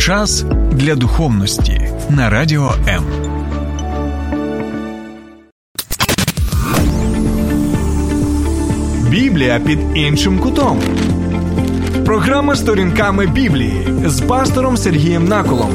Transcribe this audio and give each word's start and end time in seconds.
Час 0.00 0.44
для 0.72 0.94
духовності 0.94 1.90
на 2.10 2.30
радіо 2.30 2.72
М. 2.88 3.04
Біблія 9.10 9.60
під 9.60 9.78
іншим 9.94 10.38
кутом. 10.38 10.80
Програма 12.04 12.56
сторінками 12.56 13.26
Біблії 13.26 13.86
з 14.06 14.20
пастором 14.20 14.76
Сергієм 14.76 15.24
Наколом. 15.28 15.70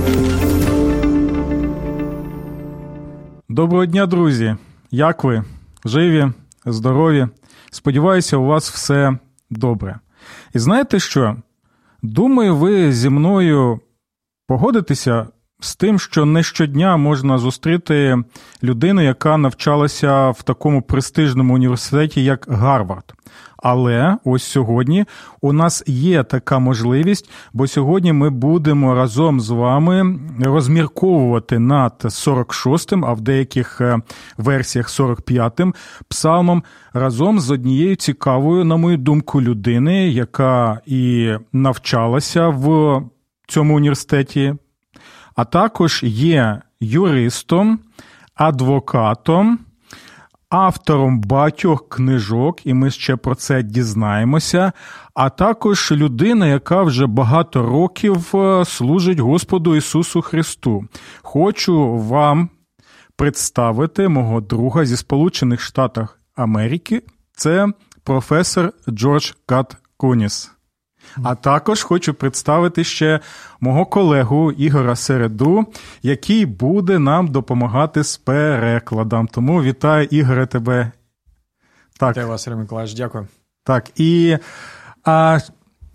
Доброго 3.50 3.86
дня, 3.86 4.06
друзі! 4.06 4.56
Як 4.92 5.24
ви? 5.24 5.44
Живі, 5.86 6.28
здорові? 6.66 7.28
Сподіваюся, 7.72 8.38
у 8.38 8.46
вас 8.46 8.72
все 8.72 9.18
добре. 9.50 10.00
І 10.54 10.60
знаєте 10.60 11.00
що? 11.00 11.36
Думаю, 12.02 12.56
ви 12.56 12.94
зі 12.94 13.10
мною 13.10 13.80
погодитеся 14.48 15.28
з 15.60 15.76
тим, 15.76 16.00
що 16.00 16.26
не 16.26 16.44
щодня 16.44 16.98
можна 16.98 17.38
зустріти 17.38 18.18
людину, 18.64 19.02
яка 19.02 19.38
навчалася 19.38 20.30
в 20.30 20.44
такому 20.44 20.82
престижному 20.82 21.54
університеті, 21.54 22.24
як 22.24 22.46
Гарвард. 22.50 23.14
Але 23.58 24.18
ось 24.24 24.44
сьогодні 24.44 25.06
у 25.42 25.54
нас 25.54 25.84
є 25.88 26.24
така 26.24 26.60
можливість, 26.60 27.30
бо 27.54 27.68
сьогодні 27.68 28.14
ми 28.14 28.30
будемо 28.30 28.96
разом 28.96 29.40
з 29.40 29.50
вами 29.50 30.20
розмірковувати 30.42 31.60
над 31.60 31.94
46-м, 32.04 33.06
а 33.06 33.14
в 33.14 33.22
деяких 33.22 33.82
е, 33.82 34.00
версіях 34.38 34.90
45-м 34.90 35.74
псалмом 36.08 36.64
разом 36.94 37.40
з 37.40 37.52
однією 37.52 37.96
цікавою, 37.96 38.66
на 38.66 38.78
мою 38.78 38.98
думку, 38.98 39.42
людини, 39.42 40.10
яка 40.10 40.80
і 40.86 41.34
навчалася 41.54 42.48
в 42.48 43.02
цьому 43.48 43.76
університеті, 43.76 44.56
а 45.36 45.46
також 45.46 46.00
є 46.04 46.62
юристом, 46.80 47.80
адвокатом 48.36 49.60
автором 50.50 51.20
багатьох 51.20 51.90
книжок, 51.90 52.66
і 52.66 52.74
ми 52.74 52.92
ще 52.92 53.16
про 53.16 53.36
це 53.36 53.64
дізнаємося. 53.64 54.72
А 55.14 55.30
також 55.30 55.92
людина, 55.92 56.48
яка 56.48 56.84
вже 56.84 57.08
багато 57.08 57.64
років 57.64 58.36
е, 58.36 58.66
служить 58.66 59.20
Господу 59.20 59.76
Ісусу 59.76 60.22
Христу. 60.22 60.86
Хочу 61.22 61.98
вам 61.98 62.50
представити 63.16 64.08
мого 64.08 64.42
друга 64.42 64.86
зі 64.86 64.98
Сполучених 64.98 65.62
Штатів 65.62 66.08
Америки. 66.36 67.02
Це 67.34 67.68
професор 68.04 68.74
Джордж 68.90 69.32
Кат 69.46 69.78
Куніс. 69.98 70.55
А 71.24 71.36
також 71.36 71.84
хочу 71.84 72.14
представити 72.14 72.84
ще 72.84 73.20
мого 73.60 73.86
колегу 73.86 74.52
Ігора 74.52 74.96
Середу, 74.96 75.66
який 76.04 76.46
буде 76.46 77.00
нам 77.00 77.28
допомагати 77.28 78.04
з 78.04 78.18
перекладом. 78.18 79.28
Тому 79.28 79.64
вітаю, 79.64 80.08
Ігоре, 80.12 80.46
тебе. 80.46 80.92
Так. 82.00 82.10
Вітаю 82.10 82.28
вас, 82.28 82.44
Сергій 82.44 82.58
Миколаївич, 82.58 82.96
дякую. 82.96 83.28
Так, 83.64 83.92
і 83.96 84.38
а, 85.04 85.40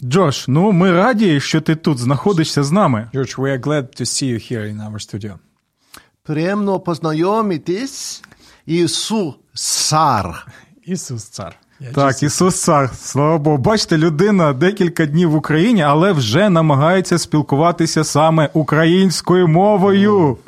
Джош, 0.03 0.49
ну 0.49 0.73
ми 0.73 0.93
раді, 0.93 1.41
що 1.41 1.61
ти 1.61 1.77
тут 1.77 1.99
знаходишся 1.99 2.63
з 2.63 2.73
нами. 2.73 3.11
George, 3.15 3.39
we 3.39 3.59
are 3.59 3.61
glad 3.61 3.83
to 3.83 4.01
see 4.01 4.33
you 4.33 4.53
here 4.53 4.77
in 4.77 4.91
our 4.91 4.95
studio. 4.95 5.39
Приємно 6.23 6.81
познайомитись. 6.81 8.23
Ісус 8.67 9.35
Цар. 9.55 10.47
Ісус 10.83 11.25
Цар. 11.25 11.57
Я 11.81 11.93
так, 11.93 12.23
Ісус 12.23 12.63
Цар, 12.63 12.91
слава 12.97 13.39
Богу. 13.39 13.59
Бачите, 13.59 13.99
людина 13.99 14.53
декілька 14.53 15.07
днів 15.07 15.31
в 15.31 15.35
Україні, 15.35 15.83
але 15.83 16.13
вже 16.13 16.51
намагається 16.51 17.19
спілкуватися 17.19 18.05
саме 18.05 18.51
українською 18.53 19.49
мовою. 19.49 20.39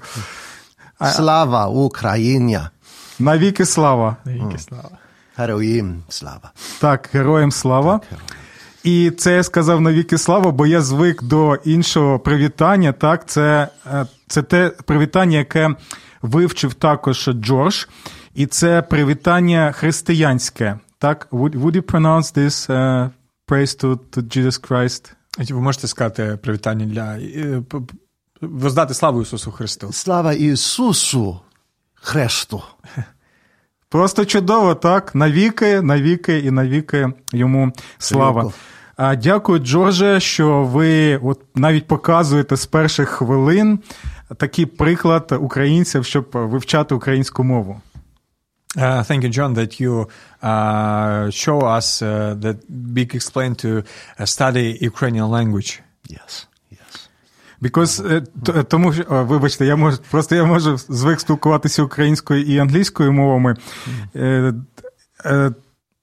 Слава 1.13 1.67
Україні! 1.67 2.61
Навіки 3.19 3.67
слава. 3.67 4.17
Навіки 4.25 4.59
слава. 4.59 4.91
Героїм 5.37 6.03
слава. 6.09 6.53
Так, 6.81 7.09
героям 7.13 7.53
слава. 7.53 8.01
Так, 8.11 8.19
і 8.85 9.11
це 9.11 9.35
я 9.35 9.43
сказав 9.43 9.81
навіки 9.81 10.19
слава, 10.19 10.51
бо 10.51 10.67
я 10.67 10.81
звик 10.81 11.23
до 11.23 11.55
іншого 11.55 12.19
привітання. 12.19 12.93
Так, 12.93 13.27
це, 13.27 13.69
е, 13.93 14.07
це 14.27 14.43
те 14.43 14.71
привітання, 14.85 15.39
яке 15.39 15.71
вивчив 16.23 16.75
також 16.75 17.31
Джордж, 17.33 17.85
і 18.35 18.47
це 18.47 18.83
привітання 18.83 19.73
християнське. 19.73 20.79
Так, 21.03 21.27
would, 21.33 21.57
would 21.57 21.75
you 21.75 21.83
pronounce 21.83 22.31
this 22.31 22.71
uh, 22.71 23.09
praise 23.45 23.75
to, 23.75 23.97
to 24.13 24.23
Jesus 24.23 24.57
Christ? 24.57 25.13
Ви 25.39 25.61
можете 25.61 25.87
сказати 25.87 26.39
привітання 26.43 26.87
для 26.87 27.19
воздати 28.41 28.95
славу 28.95 29.23
Ісусу 29.23 29.51
Христу. 29.53 29.93
Слава 29.93 30.33
Ісусу 30.33 31.41
Христу. 31.95 32.63
Просто 33.89 34.25
чудово, 34.25 34.75
так? 34.75 35.15
Навіки, 35.15 35.81
навіки 35.81 36.39
і 36.39 36.51
навіки 36.51 37.13
йому 37.33 37.73
слава. 37.99 38.53
А 38.97 39.17
Дякую, 39.17 39.59
Джордже, 39.59 40.21
що 40.21 40.65
ви 40.65 41.17
от 41.17 41.41
навіть 41.55 41.87
показуєте 41.87 42.57
з 42.57 42.67
перших 42.67 43.09
хвилин 43.09 43.79
такий 44.37 44.67
приклад 44.67 45.39
українців, 45.41 46.05
щоб 46.05 46.29
вивчати 46.33 46.95
українську 46.95 47.45
мову. 47.45 47.81
Uh, 48.77 49.03
thank 49.03 49.23
you, 49.23 49.29
John, 49.29 49.53
that 49.55 49.79
you 49.81 50.09
uh, 50.43 51.29
show 51.31 51.61
us 51.61 52.01
uh, 52.01 52.35
that 52.39 52.57
Big 52.95 53.15
explained 53.15 53.59
to 53.59 53.83
study 54.25 54.79
Ukrainian 54.81 55.31
language. 55.31 55.83
Yes. 56.09 56.47
yes. 56.71 57.09
Because, 57.61 58.03
тому 58.69 58.93
вибачте, 59.09 59.67
я 59.67 59.77
можу 59.77 59.99
просто 60.11 60.35
я 60.35 60.45
можу 60.45 60.77
звик 60.77 61.21
спілкуватися 61.21 61.83
українською 61.83 62.43
і 62.43 62.59
англійською 62.59 63.13
мовами. 63.13 63.57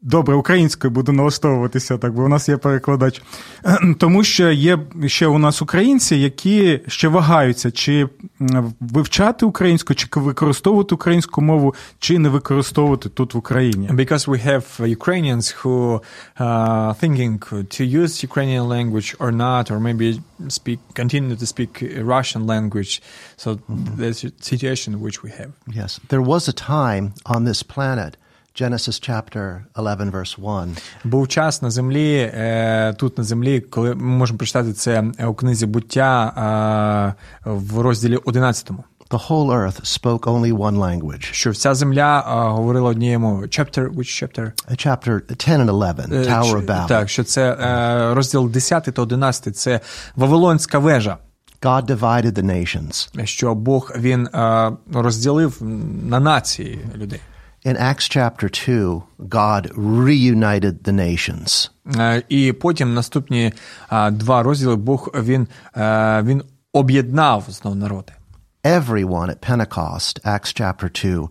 Добре, 0.01 0.35
українською 0.35 0.91
буду 0.91 1.11
налаштовуватися, 1.11 1.97
так 1.97 2.13
бо 2.13 2.23
у 2.23 2.27
нас 2.27 2.49
є 2.49 2.57
перекладач. 2.57 3.21
Тому 3.97 4.23
що 4.23 4.51
є 4.51 4.79
ще 5.05 5.27
у 5.27 5.37
нас 5.37 5.61
українці, 5.61 6.15
які 6.15 6.79
ще 6.87 7.07
вагаються, 7.07 7.71
чи 7.71 8.09
вивчати 8.79 9.45
українську, 9.45 9.93
чи 9.93 10.07
використовувати 10.15 10.95
українську 10.95 11.41
мову, 11.41 11.75
чи 11.99 12.19
не 12.19 12.29
використовувати 12.29 13.09
тут 13.09 13.33
в 13.33 13.37
Україні. 13.37 13.89
Because 13.89 14.27
we 14.27 14.47
have 14.47 14.95
Ukrainians 14.97 15.63
who 15.63 16.01
uh, 16.39 16.93
thinking 17.01 17.39
to 17.77 17.83
use 18.01 18.23
Ukrainian 18.23 18.67
language 18.75 19.09
or 19.19 19.31
not, 19.31 19.71
or 19.71 19.79
maybe 19.79 20.07
speak 20.59 20.79
continue 21.01 21.35
to 21.35 21.47
speak 21.55 21.71
Russian 22.15 22.41
language. 22.53 22.93
So 23.37 23.47
mm-hmm. 23.55 23.97
that's 23.99 24.21
the 24.21 24.31
situation 24.51 24.89
which 25.05 25.17
we 25.23 25.29
have. 25.39 25.51
Yes, 25.81 25.91
there 26.13 26.25
was 26.33 26.43
a 26.53 26.55
time 26.77 27.05
on 27.33 27.39
this 27.49 27.61
planet 27.75 28.11
Genesis 28.55 28.99
chapter 28.99 29.65
11, 29.75 30.11
verse 30.11 30.35
1. 30.41 30.77
Був 31.03 31.27
час 31.27 31.61
на 31.61 31.69
землі, 31.71 32.33
тут 32.97 33.17
на 33.17 33.23
землі, 33.23 33.59
коли 33.59 33.95
ми 33.95 34.17
можемо 34.17 34.37
прочитати 34.37 34.73
це 34.73 35.03
у 35.27 35.33
книзі 35.33 35.65
буття 35.65 37.15
в 37.45 37.79
розділі 37.79 38.17
11. 38.17 38.71
The 39.09 39.27
whole 39.27 39.51
earth 39.51 39.81
spoke 39.83 40.19
only 40.19 40.53
one 40.53 40.77
language. 40.77 41.33
Що 41.33 41.51
вся 41.51 41.75
земля 41.75 42.23
говорила 42.27 42.89
однією 42.89 43.19
мовою. 43.19 43.47
Chapter, 43.47 43.93
which 43.95 44.23
chapter? 44.23 44.51
Chapter 44.71 45.21
10 45.29 45.59
and 45.59 45.69
11, 45.69 46.11
Tower 46.11 46.55
of 46.55 46.65
Babel. 46.65 46.87
Так, 46.87 47.09
що 47.09 47.23
це 47.23 47.55
розділ 48.13 48.49
10 48.49 48.83
та 48.83 49.01
11, 49.01 49.57
це 49.57 49.79
Вавилонська 50.15 50.79
вежа. 50.79 51.17
God 51.61 51.85
divided 51.85 52.31
the 52.31 52.43
nations. 52.45 53.25
Що 53.25 53.55
Бог, 53.55 53.91
він 53.97 54.29
розділив 54.93 55.57
на 56.03 56.19
нації 56.19 56.79
людей. 56.95 57.19
In 57.65 57.75
Acts 57.75 58.07
chapter 58.07 58.47
2, 58.47 59.03
God 59.27 59.69
reunited 59.75 60.83
the 60.83 60.93
nations. 60.93 61.69
І 62.29 62.53
потім 62.53 62.93
наступні 62.93 63.53
два 64.11 64.43
розділи 64.43 64.75
Бог 64.75 65.09
він, 65.15 65.47
він 66.23 66.43
об'єднав 66.73 67.45
знову 67.47 67.75
народи. 67.75 68.13
Everyone 68.63 69.29
at 69.29 69.39
Pentecost, 69.51 70.25
Acts 70.25 70.53
chapter 70.53 70.89
2, 70.89 71.29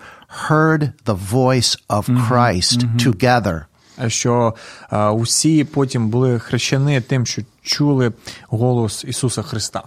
heard 0.49 0.93
the 1.05 1.19
voice 1.33 1.77
of 1.89 2.07
Christ 2.29 2.79
mm-hmm. 2.79 3.09
together. 3.09 3.65
Що 4.07 4.55
усі 5.15 5.65
потім 5.65 6.09
були 6.09 6.39
хрещені 6.39 7.01
тим, 7.01 7.27
що 7.27 7.43
чули 7.63 8.13
голос 8.49 9.05
Ісуса 9.05 9.43
Христа. 9.43 9.83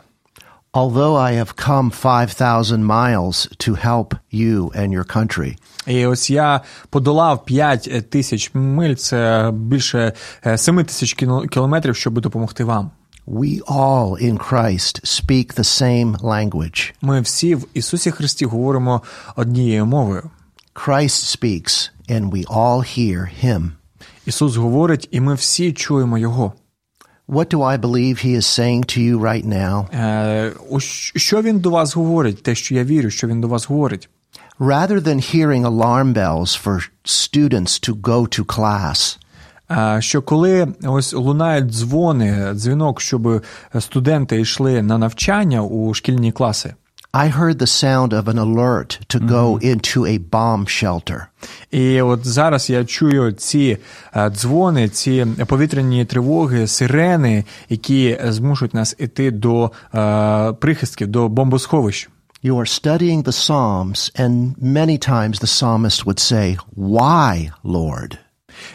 І 5.88 6.06
ось 6.06 6.30
я 6.30 6.62
подолав 6.90 7.46
5 7.46 8.10
тисяч 8.10 8.52
миль, 8.54 8.96
це 8.96 9.52
більше 9.54 10.14
7 10.56 10.86
тисяч 10.86 11.14
кілометрів, 11.52 11.96
щоб 11.96 12.22
допомогти 12.22 12.64
вам. 12.64 12.92
We 13.28 13.62
all 13.64 14.24
in 14.24 14.50
Christ 14.50 15.06
speak 15.06 15.60
the 15.60 15.64
same 15.82 16.18
language. 16.18 16.94
Ми 17.02 17.22
всі 17.22 17.56
в 17.56 17.68
Ісусі 17.74 18.12
Христі 18.12 18.46
говоримо 18.46 19.02
однією 19.36 19.86
мовою. 19.86 20.30
Christ 20.76 21.38
speaks 21.38 21.92
and 22.10 22.30
we 22.30 22.48
all 22.48 22.78
hear 22.98 23.46
him. 23.46 23.70
Ісус 24.26 24.56
говорить, 24.56 25.08
і 25.12 25.22
ми 25.22 25.34
всі 25.34 25.74
чуємо 25.74 26.18
його. 26.18 26.54
What 27.32 27.50
do 27.50 27.64
I 27.64 27.78
believe 27.78 28.16
he 28.20 28.34
is 28.36 28.46
saying 28.46 28.84
to 28.94 29.00
you 29.02 29.18
right 29.20 29.46
now? 29.46 29.88
Е, 29.94 30.52
ось 30.70 31.12
що 31.16 31.42
він 31.42 31.60
до 31.60 31.70
вас 31.70 31.96
говорить, 31.96 32.44
те, 32.44 32.56
що 32.56 32.76
я 32.76 32.84
вірю, 32.84 33.10
що 33.10 33.28
він 33.28 33.42
до 33.42 33.48
вас 33.48 33.68
говорить. 33.68 34.10
Rather 34.60 35.02
than 35.02 35.36
hearing 35.36 35.66
alarm 35.66 36.14
bells 36.14 36.56
for 36.66 36.90
students 37.06 37.90
to 37.90 38.02
go 38.02 38.40
to 38.40 38.46
class, 38.46 39.18
Е, 39.72 40.02
Що 40.02 40.22
коли 40.22 40.68
ось 40.84 41.14
лунають 41.14 41.66
дзвони, 41.66 42.52
дзвінок, 42.54 43.02
щоб 43.02 43.44
студенти 43.80 44.42
йшли 44.42 44.82
на 44.82 44.98
навчання 44.98 45.62
у 45.62 45.94
шкільні 45.94 46.32
класи. 46.32 46.74
I 47.14 47.28
heard 47.28 47.60
the 47.60 47.68
sound 47.68 48.14
of 48.14 48.30
an 48.30 48.38
alert 48.38 49.00
to 49.10 49.20
go 49.20 49.58
into 49.58 50.06
a 50.06 50.18
bomb 50.18 50.66
shelter. 50.66 51.28
І 51.72 52.02
от 52.02 52.28
зараз 52.28 52.70
я 52.70 52.86
чую 52.86 53.32
ці 53.32 53.78
е, 54.14 54.30
дзвони, 54.30 54.90
ці 54.90 55.26
повітряні 55.48 56.06
тривоги, 56.06 56.68
сирени, 56.68 57.44
які 57.70 58.20
змушують 58.24 58.74
нас 58.74 58.96
іти 59.00 59.32
до 59.32 59.72
е, 59.96 60.54
прихистків, 60.54 61.08
до 61.08 61.30
бомбосховищ. 61.30 62.10
You 62.44 62.56
are 62.56 62.82
studying 62.82 63.24
the 63.24 63.34
Psalms, 63.34 64.12
and 64.16 64.56
many 64.58 64.98
times 64.98 65.40
the 65.40 65.52
psalmist 65.58 66.06
would 66.06 66.20
say, 66.32 66.58
Why, 66.78 67.52
Lord? 67.64 68.18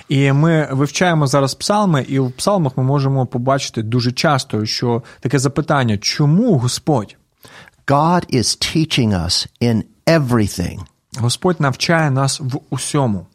І 0.09 0.33
ми 0.33 0.69
вивчаємо 0.73 1.27
зараз 1.27 1.55
псалми, 1.55 2.03
і 2.09 2.19
в 2.19 2.33
псалмах 2.33 2.77
ми 2.77 2.83
можемо 2.83 3.27
побачити 3.27 3.83
дуже 3.83 4.13
часто, 4.13 4.67
що 4.67 5.03
таке 5.21 5.39
запитання: 5.39 5.99
чому 5.99 6.59
Господь? 6.59 7.17
God 7.88 8.26
is 8.30 8.56
teaching 8.56 9.14
us 9.14 9.48
in 9.60 9.84
everything. 10.06 10.80
Господь 11.18 11.62
навчає 11.62 12.12
нас 12.12 12.40
в 12.40 12.60
усьому. 12.70 13.26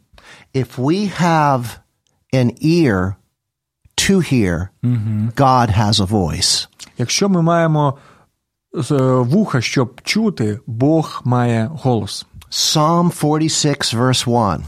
If 0.53 0.77
we 0.77 1.21
have 1.21 1.63
an 2.33 2.51
ear 2.61 3.15
to 3.97 4.19
hear, 4.19 4.69
God 5.35 5.69
has 5.69 5.99
a 5.99 6.05
voice. 6.05 6.67
Якщо 6.97 7.29
ми 7.29 7.41
маємо 7.41 7.97
е, 8.91 8.95
вуха, 9.05 9.61
щоб 9.61 10.01
чути, 10.03 10.59
Бог 10.67 11.21
має 11.25 11.69
голос. 11.73 12.25
Psalm 12.51 13.11
46, 13.11 13.95
verse 13.95 14.29
1. 14.53 14.65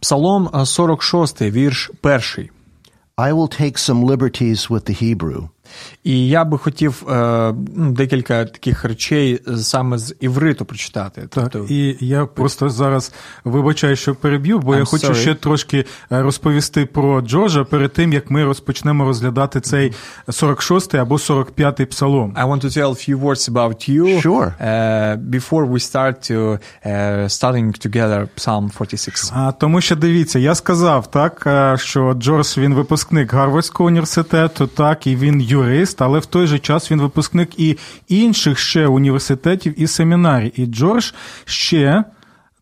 Псалом 0.00 0.50
е, 0.54 0.66
46, 0.66 1.42
вірш 1.42 1.90
1. 2.02 2.48
I 3.16 3.32
will 3.32 3.48
take 3.48 3.78
some 3.78 4.04
liberties 4.04 4.70
with 4.70 4.84
the 4.86 4.94
Hebrew. 4.94 5.48
І 6.03 6.27
я 6.27 6.45
би 6.45 6.57
хотів 6.57 7.03
е, 7.09 7.53
ну, 7.75 7.91
декілька 7.91 8.45
таких 8.45 8.85
речей 8.85 9.41
саме 9.57 9.97
з 9.97 10.15
івриту 10.19 10.65
прочитати. 10.65 11.21
Так, 11.21 11.49
Тобто, 11.51 11.73
і 11.73 11.97
я 11.99 12.25
просто 12.25 12.69
зараз 12.69 13.13
вибачаю, 13.43 13.95
що 13.95 14.15
переб'ю, 14.15 14.59
бо 14.59 14.75
я 14.75 14.81
I'm 14.81 14.85
хочу 14.85 15.07
sorry. 15.07 15.15
ще 15.15 15.35
трошки 15.35 15.85
е, 16.11 16.21
розповісти 16.21 16.85
про 16.85 17.21
Джорджа 17.21 17.63
перед 17.63 17.93
тим, 17.93 18.13
як 18.13 18.31
ми 18.31 18.43
розпочнемо 18.43 19.05
розглядати 19.05 19.61
цей 19.61 19.93
46-й 20.27 20.97
або 20.97 21.15
45-й 21.15 21.85
псалом. 21.85 22.33
I 22.37 22.47
want 22.47 22.61
to 22.65 22.77
tell 22.77 22.89
a 22.91 23.09
few 23.09 23.19
words 23.21 23.49
about 23.53 23.89
you 23.89 24.21
Sure. 24.21 24.53
uh, 24.61 25.17
before 25.17 25.65
we 25.65 25.79
start 25.79 26.31
to 26.31 26.59
uh, 26.85 27.29
studying 27.29 27.87
together 27.87 28.27
Psalm 28.37 28.71
46. 28.77 29.31
А 29.35 29.51
тому 29.51 29.81
що 29.81 29.95
дивіться, 29.95 30.39
я 30.39 30.55
сказав 30.55 31.11
так, 31.11 31.43
е, 31.47 31.77
що 31.79 32.13
Джордж 32.13 32.57
він 32.57 32.73
випускник 32.73 33.33
Гарвардського 33.33 33.87
університету, 33.87 34.67
так 34.67 35.07
і 35.07 35.15
він 35.15 35.41
юрист, 35.41 35.64
але 36.01 36.19
в 36.19 36.25
той 36.25 36.47
же 36.47 36.59
час 36.59 36.91
він 36.91 37.01
випускник 37.01 37.59
і 37.59 37.77
інших 38.07 38.59
ще 38.59 38.87
університетів 38.87 39.81
і 39.81 39.87
семінарій. 39.87 40.51
І 40.55 40.65
Джордж 40.65 41.11
ще. 41.45 42.03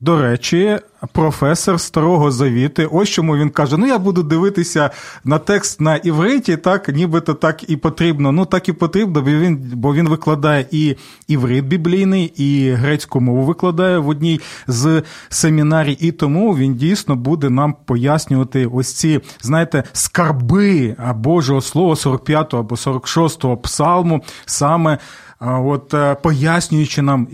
До 0.03 0.21
речі, 0.21 0.79
професор 1.11 1.79
старого 1.79 2.31
завіти. 2.31 2.85
Ось 2.85 3.09
чому 3.09 3.37
він 3.37 3.49
каже: 3.49 3.77
ну 3.77 3.87
я 3.87 3.99
буду 3.99 4.23
дивитися 4.23 4.89
на 5.23 5.39
текст 5.39 5.81
на 5.81 5.95
івриті, 5.95 6.57
так 6.57 6.89
нібито 6.89 7.33
так 7.33 7.69
і 7.69 7.77
потрібно. 7.77 8.31
Ну 8.31 8.45
так 8.45 8.69
і 8.69 8.73
потрібно, 8.73 9.21
бо 9.21 9.29
він, 9.29 9.71
бо 9.73 9.93
він 9.93 10.09
викладає 10.09 10.65
і 10.71 10.95
іврит 11.27 11.65
біблійний, 11.65 12.25
і 12.25 12.71
грецьку 12.71 13.21
мову 13.21 13.43
викладає 13.43 13.97
в 13.97 14.07
одній 14.07 14.41
з 14.67 15.01
семінарій, 15.29 15.97
і 15.99 16.11
тому 16.11 16.57
він 16.57 16.75
дійсно 16.75 17.15
буде 17.15 17.49
нам 17.49 17.75
пояснювати 17.85 18.65
ось 18.65 18.93
ці, 18.93 19.21
знаєте, 19.41 19.83
скарби 19.93 20.95
Божого 21.15 21.61
Слова 21.61 21.95
45 21.95 22.53
або 22.53 22.77
46 22.77 23.45
псалму, 23.61 24.23
саме 24.45 24.97
от 25.39 25.93
е, 25.93 26.15
пояснюючи 26.15 27.01
нам. 27.01 27.27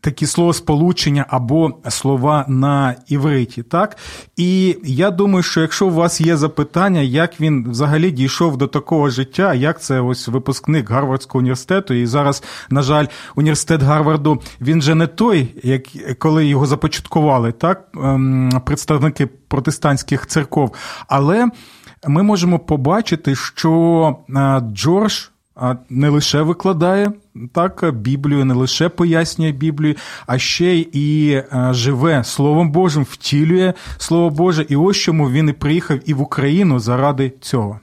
Такі 0.00 0.26
словосполучення 0.26 1.26
або 1.28 1.70
слова 1.88 2.44
на 2.48 2.94
івриті, 3.08 3.62
так? 3.62 3.96
І 4.36 4.76
я 4.84 5.10
думаю, 5.10 5.42
що 5.42 5.60
якщо 5.60 5.86
у 5.86 5.90
вас 5.90 6.20
є 6.20 6.36
запитання, 6.36 7.00
як 7.00 7.40
він 7.40 7.70
взагалі 7.70 8.10
дійшов 8.10 8.56
до 8.56 8.66
такого 8.66 9.10
життя, 9.10 9.54
як 9.54 9.82
це 9.82 10.00
ось 10.00 10.28
випускник 10.28 10.90
Гарвардського 10.90 11.38
університету, 11.38 11.94
і 11.94 12.06
зараз, 12.06 12.42
на 12.70 12.82
жаль, 12.82 13.06
університет 13.36 13.82
Гарварду 13.82 14.42
він 14.60 14.82
же 14.82 14.94
не 14.94 15.06
той, 15.06 15.48
як 15.62 15.82
коли 16.18 16.46
його 16.46 16.66
започаткували, 16.66 17.52
так, 17.52 17.88
ем, 17.94 18.62
представники 18.66 19.26
протестантських 19.26 20.26
церков. 20.26 20.74
Але 21.08 21.48
ми 22.06 22.22
можемо 22.22 22.58
побачити, 22.58 23.34
що 23.34 24.16
е, 24.30 24.60
Джордж 24.72 25.28
а 25.58 25.76
не 25.90 26.08
лише 26.08 26.42
викладає 26.42 27.12
так 27.52 27.94
Біблію, 27.94 28.44
не 28.44 28.54
лише 28.54 28.88
пояснює 28.88 29.52
Біблію, 29.52 29.94
а 30.26 30.38
ще 30.38 30.74
й 30.74 30.88
і 30.92 31.30
е, 31.32 31.68
живе 31.70 32.24
Словом 32.24 32.70
Божим, 32.70 33.02
втілює 33.02 33.74
Слово 33.98 34.30
Боже. 34.30 34.66
І 34.68 34.76
ось 34.76 34.96
чому 34.96 35.30
він 35.30 35.48
і 35.48 35.52
приїхав 35.52 35.98
і 36.04 36.14
в 36.14 36.20
Україну 36.20 36.78
заради 36.78 37.32
цього. 37.40 37.80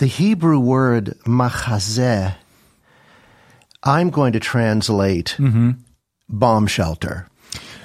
The 0.00 0.20
Hebrew 0.20 0.60
word 0.60 1.06
machazeh, 1.24 2.34
I'm 3.82 4.10
going 4.10 4.32
to 4.32 4.40
translate 4.54 5.30
bomb 6.28 6.68
shelter. 6.68 7.22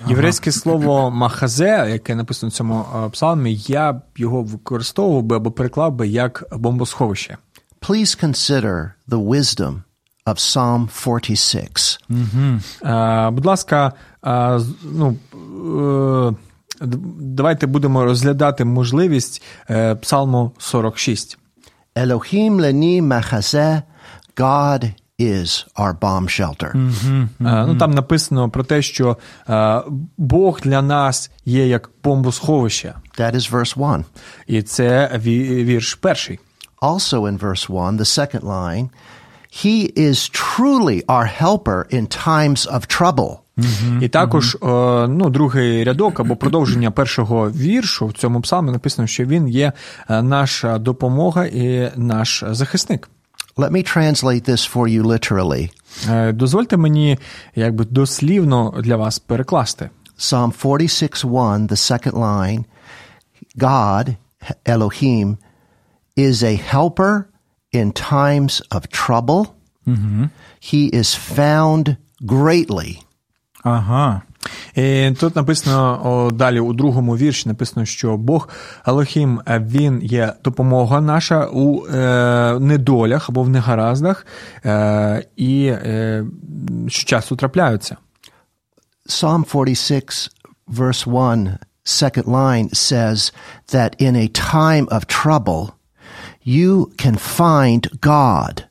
Єврейське 0.07 0.51
слово 0.51 1.11
махазе, 1.11 1.87
яке 1.89 2.15
написано 2.15 2.49
в 2.49 2.53
цьому 2.53 2.85
е, 3.05 3.09
псалмі, 3.09 3.55
я 3.55 3.93
б 3.93 4.01
його 4.15 4.43
використовував 4.43 5.23
би 5.23 5.35
або 5.35 5.51
переклав 5.51 5.91
би 5.91 6.07
як 6.07 6.43
бомбосховище. 6.51 7.37
Please 7.81 8.15
consider 8.15 8.95
the 9.07 9.19
wisdom 9.19 9.83
of 10.25 10.35
Psalm 10.39 10.87
46. 10.89 11.99
Е, 12.85 13.29
Будь 13.31 13.45
ласка, 13.45 13.91
е, 14.25 14.59
ну, 14.83 15.15
е, 16.31 16.33
давайте 17.19 17.67
будемо 17.67 18.05
розглядати 18.05 18.65
можливість 18.65 19.43
е, 19.69 19.95
псалму 19.95 20.51
46. 20.57 21.37
Elohim 21.95 22.51
leni 22.61 23.01
machazeh, 23.01 23.81
God 24.37 24.93
is 25.19 25.65
our 25.75 26.00
bomb 26.00 26.25
shelter. 26.29 26.71
Е, 26.75 27.27
Ну, 27.67 27.75
там 27.77 27.91
написано 27.91 28.50
про 28.50 28.63
те, 28.63 28.81
що 28.81 29.17
е, 29.50 29.81
Бог 30.17 30.59
для 30.63 30.81
нас 30.81 31.31
є 31.45 31.67
як 31.67 31.89
бомбосховище. 32.03 32.93
That 33.19 33.35
is 33.35 33.51
verse 33.51 33.79
1. 33.79 34.05
І 34.47 34.61
це 34.61 35.11
ві- 35.15 35.63
вірш 35.63 35.95
перший. 35.95 36.39
Also 36.81 37.25
in 37.25 37.38
verse 37.38 37.69
1, 37.69 37.97
the 37.97 38.05
second 38.05 38.43
line, 38.43 38.89
He 39.53 39.91
is 39.95 40.29
truly 40.29 41.03
our 41.09 41.25
helper 41.25 41.85
in 41.89 42.07
times 42.07 42.65
of 42.65 42.88
trouble. 42.88 43.38
І 44.01 44.07
також 44.07 44.55
е, 44.55 44.67
ну, 45.07 45.29
другий 45.29 45.83
рядок 45.83 46.19
або 46.19 46.35
продовження 46.35 46.91
першого 46.91 47.51
віршу 47.51 48.07
в 48.07 48.13
цьому 48.13 48.41
псалмі 48.41 48.71
написано, 48.71 49.07
що 49.07 49.25
він 49.25 49.47
є 49.47 49.71
е, 50.09 50.21
наша 50.21 50.77
допомога 50.77 51.45
і 51.45 51.91
наш 51.95 52.43
захисник. 52.51 53.09
Let 53.57 53.71
me 53.71 53.97
translate 53.97 54.50
this 54.50 54.73
for 54.73 54.88
you 54.88 55.03
literally. 55.03 55.69
Е, 56.09 56.31
Дозвольте 56.31 56.77
мені 56.77 57.19
якби 57.55 57.85
дослівно 57.85 58.73
для 58.83 58.95
вас 58.95 59.19
перекласти. 59.19 59.89
Psalm 60.19 60.53
46:1, 60.63 61.67
the 61.67 61.91
second 61.91 62.13
line, 62.13 62.63
God, 63.57 64.15
Elohim, 64.65 65.38
is 66.15 66.44
a 66.44 66.56
helper 66.56 67.30
in 67.72 67.91
times 67.91 68.62
of 68.72 68.89
trouble. 68.89 69.56
He 70.60 70.88
is 70.88 71.15
found 71.15 71.98
greatly. 72.25 73.03
Ага. 73.63 74.22
І 74.75 75.12
тут 75.12 75.36
написано 75.36 76.01
о, 76.03 76.32
далі 76.32 76.60
у 76.60 76.74
другому 76.74 77.18
вірші 77.18 77.50
написано, 77.50 77.86
що 77.86 78.18
Бог 78.18 78.50
Алохім 78.84 79.41
він 79.48 80.01
є 80.03 80.34
допомога 80.44 81.01
наша 81.01 81.48
у 81.53 81.88
е, 81.88 82.60
недолях 82.60 83.30
або 83.30 83.44
в 83.44 83.50
негараздах, 83.50 84.25
е, 84.65 85.25
і 85.36 85.65
е, 85.65 86.25
що 86.88 87.06
часто 87.06 87.36
трапляються. 87.36 87.98
Psalm 89.10 89.46
46, 89.46 90.30
verse 90.68 91.06
1, 91.06 91.58
second 91.84 92.27
line 92.27 92.70
says 92.70 93.34
that 93.74 93.96
in 94.00 94.15
a 94.15 94.27
time 94.27 94.88
of 94.88 95.06
trouble, 95.06 95.72
you 96.45 96.88
can 96.98 97.17
find 97.38 98.00
God. 98.00 98.63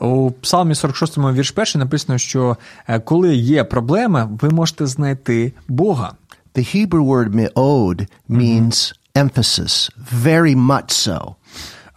У 0.00 0.30
Псалмі 0.30 0.74
46 0.74 1.18
вірш 1.18 1.50
перший 1.50 1.78
написано, 1.78 2.18
що 2.18 2.56
е, 2.88 3.00
коли 3.00 3.36
є 3.36 3.64
проблема, 3.64 4.30
ви 4.40 4.50
можете 4.50 4.86
знайти 4.86 5.52
Бога. 5.68 6.12
The 6.54 6.76
Hebrew 6.76 7.06
word 7.06 7.30
me'od 7.34 8.06
means 8.30 8.92
emphasis, 9.14 9.90
very 10.24 10.56
much 10.56 10.90
so. 11.08 11.34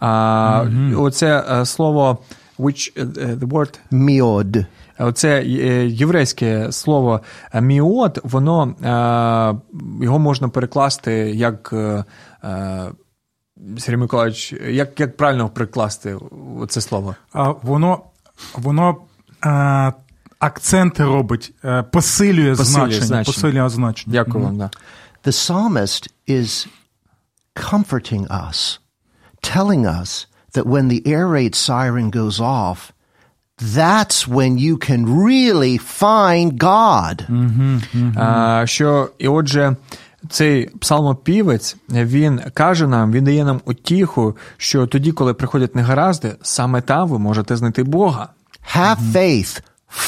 А, 0.00 0.66
Оце 0.96 1.44
е, 1.50 1.66
слово 1.66 2.18
which 2.58 2.92
е, 2.96 3.04
the 3.34 3.48
word 3.48 3.78
Miod. 3.92 4.66
Оце 4.98 5.44
єврейське 5.86 6.72
слово 6.72 7.20
міот, 7.60 8.18
воно 8.24 8.74
його 10.02 10.18
можна 10.18 10.48
перекласти 10.48 11.12
як 11.34 11.74
Сергій 13.78 13.96
Миколаївич, 13.96 14.52
як, 14.52 15.00
як 15.00 15.16
правильно 15.16 15.48
перекласти 15.48 16.16
це 16.68 16.80
слово? 16.80 17.14
А 17.32 17.50
воно 17.50 18.00
воно 18.54 18.96
е, 19.44 19.92
акценти 20.38 21.04
робить, 21.04 21.52
е, 21.64 21.82
посилює, 21.82 22.56
Посилює 22.56 22.56
значення. 22.56 23.06
значення. 23.06 23.34
Посилює 23.34 23.68
значення. 23.68 24.12
Дякую 24.12 24.44
вам. 24.44 24.58
Да. 24.58 24.70
The 25.24 25.32
psalmist 25.32 26.08
is 26.28 26.66
comforting 27.54 28.26
us, 28.28 28.78
telling 29.42 29.84
us 29.86 30.26
that 30.54 30.64
when 30.66 30.88
the 30.88 31.02
air 31.06 31.26
raid 31.28 31.54
siren 31.54 32.10
goes 32.10 32.40
off, 32.40 32.92
that's 33.60 34.18
when 34.28 34.58
you 34.58 34.76
can 34.88 35.00
really 35.26 35.78
find 36.00 36.52
God. 36.58 37.16
А, 38.16 38.66
що, 38.66 39.10
і 39.18 39.28
отже, 39.28 39.76
цей 40.30 40.66
псалмопівець, 40.66 41.76
він 41.90 42.40
каже 42.54 42.86
нам, 42.86 43.12
він 43.12 43.24
дає 43.24 43.44
нам 43.44 43.60
утіху, 43.64 44.36
що 44.56 44.86
тоді, 44.86 45.12
коли 45.12 45.34
приходять 45.34 45.74
негаразди, 45.74 46.36
саме 46.42 46.80
там 46.80 47.08
ви 47.08 47.18
можете 47.18 47.56
знайти 47.56 47.82
Бога. 47.82 48.28
Have 48.76 49.12
faith, 49.12 49.60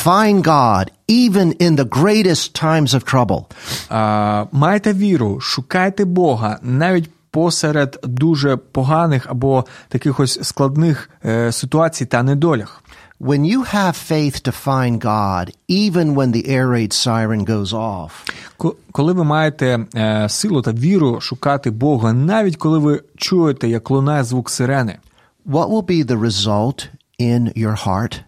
find 0.05 0.43
God, 0.43 0.87
even 1.09 1.63
in 1.63 1.77
the 1.77 1.89
greatest 1.89 2.65
times 2.65 2.89
of 2.89 3.15
trouble. 3.15 3.45
А, 3.89 4.45
майте 4.53 4.93
віру, 4.93 5.41
шукайте 5.41 6.05
Бога 6.05 6.59
навіть 6.63 7.11
посеред 7.31 8.01
дуже 8.03 8.57
поганих 8.57 9.27
або 9.31 9.65
таких 9.89 10.21
ось 10.21 10.39
складних 10.43 11.11
е, 11.25 11.53
ситуацій 11.53 12.07
та 12.07 12.23
недолях. 12.23 12.80
When 13.21 13.45
you 13.45 13.61
have 13.65 13.97
faith 14.13 14.37
to 14.47 14.53
find 14.67 14.99
God, 15.01 15.45
even 15.69 16.07
when 16.15 16.31
the 16.33 16.45
air 16.49 16.67
raid 16.69 16.93
siren 16.93 17.45
goes 17.45 17.73
off, 17.73 18.11
Ко- 18.57 18.77
Коли 18.93 19.13
ви 19.13 19.25
маєте 19.25 19.87
е, 19.95 20.29
силу 20.29 20.63
та 20.63 20.73
віру 20.73 21.21
шукати 21.21 21.71
Бога, 21.71 22.13
навіть 22.13 22.57
коли 22.57 22.79
ви 22.79 23.03
чуєте, 23.17 23.69
як 23.69 23.91
лунає 23.91 24.25
звук 24.25 24.51
сирени, 24.51 24.99
what 25.47 25.69
will 25.71 25.85
be 25.85 26.05
the 26.05 26.21
result 26.21 26.89
in 27.21 27.59
your 27.65 27.87
heart? 27.87 28.21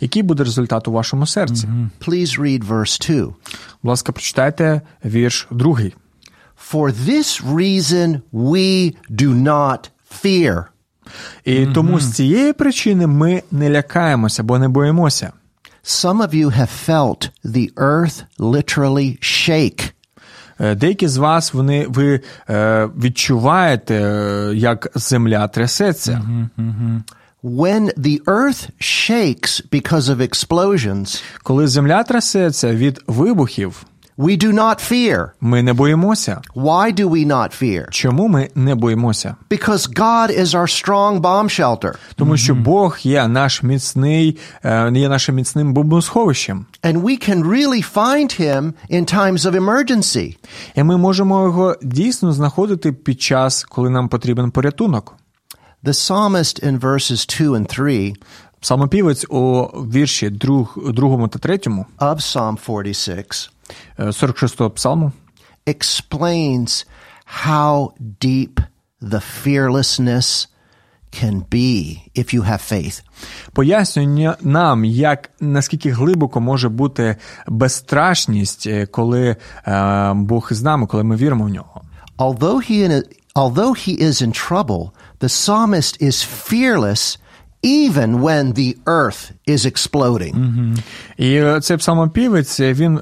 який 0.00 0.22
буде 0.22 0.44
результат 0.44 0.88
у 0.88 0.92
вашому 0.92 1.26
серці? 1.26 1.66
Please 2.00 2.40
read 2.40 2.66
verse 2.68 3.10
2. 3.20 3.26
Будь 3.26 3.34
ласка, 3.82 4.12
прочитайте 4.12 4.80
вірш 5.04 5.48
другий. 5.50 5.94
For 6.72 6.92
this 6.92 7.44
reason 7.54 8.20
we 8.32 8.94
do 9.10 9.34
not 9.42 9.90
fear. 10.24 10.64
І 11.44 11.66
тому 11.66 12.00
з 12.00 12.12
цієї 12.12 12.52
причини 12.52 13.06
ми 13.06 13.42
не 13.50 13.70
лякаємося, 13.70 14.42
бо 14.42 14.58
не 14.58 14.68
боїмося. 14.68 15.32
Some 15.84 16.22
of 16.22 16.34
you 16.34 16.50
have 16.50 16.88
felt 16.88 17.30
the 17.44 17.72
earth 17.74 18.24
literally 18.38 19.18
shake. 19.22 19.92
Е, 20.60 20.74
Деякі 20.74 21.08
з 21.08 21.16
вас 21.16 21.54
вони 21.54 21.86
ви 21.88 22.20
е, 22.50 22.88
відчуваєте, 23.02 23.94
е, 23.94 24.52
як 24.54 24.88
земля 24.94 25.48
трясеться. 25.48 26.22
When 27.42 27.98
the 27.98 28.22
earth 28.24 28.68
shakes 28.80 29.62
because 29.70 30.00
of 30.00 30.16
explosions, 30.16 31.22
Коли 31.42 31.66
земля 31.68 32.02
трясеться 32.02 32.74
від 32.74 33.00
вибухів, 33.06 33.82
we 34.18 34.36
do 34.36 34.52
not 34.52 34.80
fear. 34.92 35.30
ми 35.40 35.62
не 35.62 35.72
боїмося. 35.72 36.40
Why 36.54 37.00
do 37.00 37.08
we 37.08 37.26
not 37.26 37.62
fear? 37.62 37.90
Чому 37.90 38.28
ми 38.28 38.48
не 38.54 38.74
боїмося? 38.74 39.36
Because 39.50 39.94
God 39.94 40.40
is 40.40 40.46
our 40.46 40.66
strong 40.66 41.20
bomb 41.20 41.44
shelter. 41.44 41.94
Тому 42.16 42.36
що 42.36 42.54
Бог 42.54 42.98
є 43.02 43.28
наш 43.28 43.62
міцний, 43.62 44.38
е, 44.64 44.92
є 44.94 45.08
нашим 45.08 45.34
міцним 45.34 45.74
бомбосховищем. 45.74 46.66
And 46.82 47.02
we 47.02 47.28
can 47.28 47.42
really 47.44 47.94
find 47.94 48.40
him 48.40 48.72
in 48.90 49.14
times 49.14 49.38
of 49.38 49.54
emergency. 49.54 50.36
І 50.74 50.82
ми 50.82 50.96
можемо 50.96 51.42
його 51.42 51.76
дійсно 51.82 52.32
знаходити 52.32 52.92
під 52.92 53.22
час, 53.22 53.64
коли 53.64 53.90
нам 53.90 54.08
потрібен 54.08 54.50
порятунок. 54.50 55.14
The 55.84 55.92
psalmist 55.92 56.64
in 56.66 56.80
verses 56.80 57.40
2 57.40 57.58
and 57.58 57.66
3 57.66 58.14
Псалмопівець 58.60 59.26
у 59.28 59.62
вірші 59.94 60.30
друг, 60.30 60.78
другому 60.86 61.28
та 61.28 61.38
третьому 61.38 61.86
of 61.98 62.16
Psalm 62.16 62.58
46 62.66 63.50
е, 63.52 63.57
46-го 63.98 64.70
псалму 64.70 65.12
explains 65.66 66.86
how 67.44 67.92
deep 68.20 68.60
the 69.00 69.20
fearlessness 69.20 70.48
can 71.10 71.40
be 71.40 72.10
if 72.14 72.32
you 72.34 72.42
have 72.42 72.60
faith. 72.60 73.02
пояснює 73.52 74.34
нам, 74.40 74.84
як 74.84 75.30
наскільки 75.40 75.90
глибоко 75.90 76.40
може 76.40 76.68
бути 76.68 77.16
безстрашність, 77.46 78.66
е, 78.66 78.86
коли 78.86 79.36
е, 79.66 80.12
Бог 80.14 80.48
з 80.52 80.62
нами, 80.62 80.86
коли 80.86 81.04
ми 81.04 81.16
віримо 81.16 81.44
в 81.44 81.48
нього. 81.48 81.82
Although 82.18 82.70
he, 82.70 82.88
in 82.88 83.02
although 83.34 83.74
he 83.88 84.02
is 84.02 84.22
in 84.22 84.32
trouble, 84.32 84.90
the 85.20 85.28
psalmist 85.28 86.02
is 86.02 86.16
fearless 86.48 87.18
even 87.62 88.20
when 88.20 88.52
the 88.52 88.76
earth 88.86 89.32
is 89.46 89.66
exploding. 89.66 90.34
І 91.16 91.34
е, 91.34 91.60
цей 91.60 91.76
псалмопівець 91.76 92.60
він 92.60 92.98
е, 92.98 93.00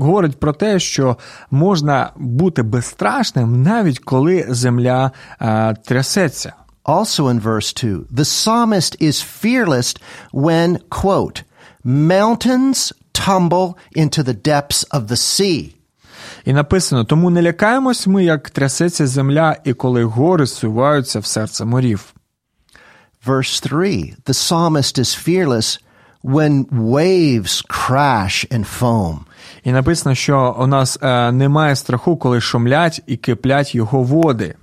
говорить 0.00 0.40
про 0.40 0.52
те, 0.52 0.78
що 0.78 1.16
можна 1.50 2.10
бути 2.16 2.62
безстрашним 2.62 3.62
навіть 3.62 3.98
коли 3.98 4.46
земля 4.48 5.10
е, 5.40 5.74
трясеться. 5.84 6.52
Also 6.84 7.28
in 7.28 7.40
verse 7.42 7.72
2, 7.72 8.04
the 8.10 8.24
psalmist 8.24 8.96
is 9.00 9.20
fearless 9.20 9.94
when, 10.32 10.78
quote, 10.88 11.42
mountains 11.84 12.92
tumble 13.12 13.76
into 13.94 14.22
the 14.22 14.34
depths 14.34 14.84
of 14.90 15.06
the 15.06 15.16
sea. 15.16 15.74
І 16.44 16.52
написано: 16.52 17.04
тому 17.04 17.30
не 17.30 17.42
лякаємось 17.42 18.06
ми, 18.06 18.24
як 18.24 18.50
трясеться 18.50 19.06
земля, 19.06 19.56
і 19.64 19.72
коли 19.74 20.04
гори 20.04 20.46
суваються 20.46 21.18
в 21.18 21.26
серце 21.26 21.64
морів. 21.64 22.14
Verse 23.25 23.59
3, 23.59 24.15
the 24.25 24.33
psalmist 24.33 24.99
is 24.99 25.15
fearless 25.15 25.79
when 26.21 26.65
waves 26.71 27.61
crash 27.61 28.45
and 28.51 28.65
foam. 28.65 29.19
І 29.63 29.71
написано, 29.71 30.15
що 30.15 30.55
у 30.59 30.67
нас 30.67 30.99
е, 31.01 31.31
немає 31.31 31.75
страху, 31.75 32.17
коли 32.17 32.41
шумлять 32.41 33.01
і 33.07 33.17
киплять 33.17 33.75
його 33.75 34.03
води. 34.03 34.55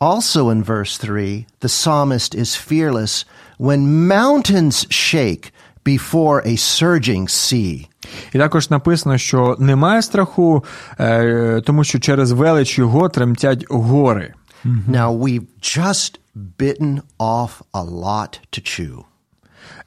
Also 0.00 0.50
in 0.50 0.64
verse 0.64 0.98
3, 0.98 1.46
the 1.60 1.68
psalmist 1.68 2.34
is 2.34 2.56
fearless 2.56 3.24
when 3.58 4.06
mountains 4.08 4.86
shake 4.90 5.52
before 5.84 6.42
a 6.46 6.56
surging 6.56 7.28
sea. 7.28 7.86
І 8.32 8.38
також 8.38 8.70
написано, 8.70 9.18
що 9.18 9.56
немає 9.58 10.02
страху, 10.02 10.64
е, 11.00 11.62
тому 11.66 11.84
що 11.84 11.98
через 11.98 12.32
велич 12.32 12.78
його 12.78 13.08
тремтять 13.08 13.66
гори. 13.70 14.34
Now 14.88 15.18
we've 15.18 15.46
just 15.60 16.18
bitten 16.37 17.01
off 17.19 17.63
a 17.73 17.83
lot 17.83 18.39
to 18.51 18.61
chew. 18.61 19.05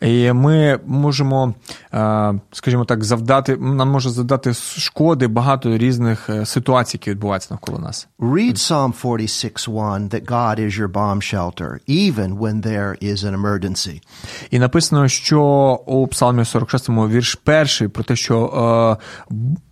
І 0.01 0.33
ми 0.33 0.81
можемо, 0.87 1.55
е, 1.95 2.35
скажімо 2.53 2.85
так, 2.85 3.05
завдати, 3.05 3.57
нам 3.57 3.89
може 3.89 4.11
завдати 4.11 4.55
шкоди 4.55 5.27
багато 5.27 5.79
різних 5.79 6.31
е, 6.31 6.47
ситуацій, 6.47 6.97
які 6.97 7.11
відбуваються 7.11 7.49
навколо 7.51 7.79
нас. 7.79 8.09
Read 8.19 8.55
Psalm 8.55 8.93
46:1 9.03 10.09
that 10.09 10.25
God 10.25 10.61
is 10.61 10.81
your 10.81 10.89
bomb 10.89 11.21
shelter 11.35 11.79
even 11.89 12.39
when 12.39 12.63
there 12.63 12.97
is 13.03 13.17
an 13.17 13.41
emergency. 13.41 14.03
І 14.51 14.59
написано, 14.59 15.09
що 15.09 15.43
у 15.87 16.07
Псалмі 16.07 16.45
46 16.45 16.89
вірш 16.89 17.35
перший 17.35 17.89
про 17.89 18.05
те, 18.05 18.17
що 18.17 18.99
е, 19.01 19.05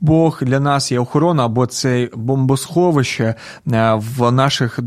Бог 0.01 0.39
для 0.43 0.61
нас 0.61 0.93
є 0.93 1.01
охорона 1.01 1.45
або 1.45 1.67
це 1.67 2.09
бомбосховище 2.15 3.35
в 3.95 4.31
наших 4.31 4.79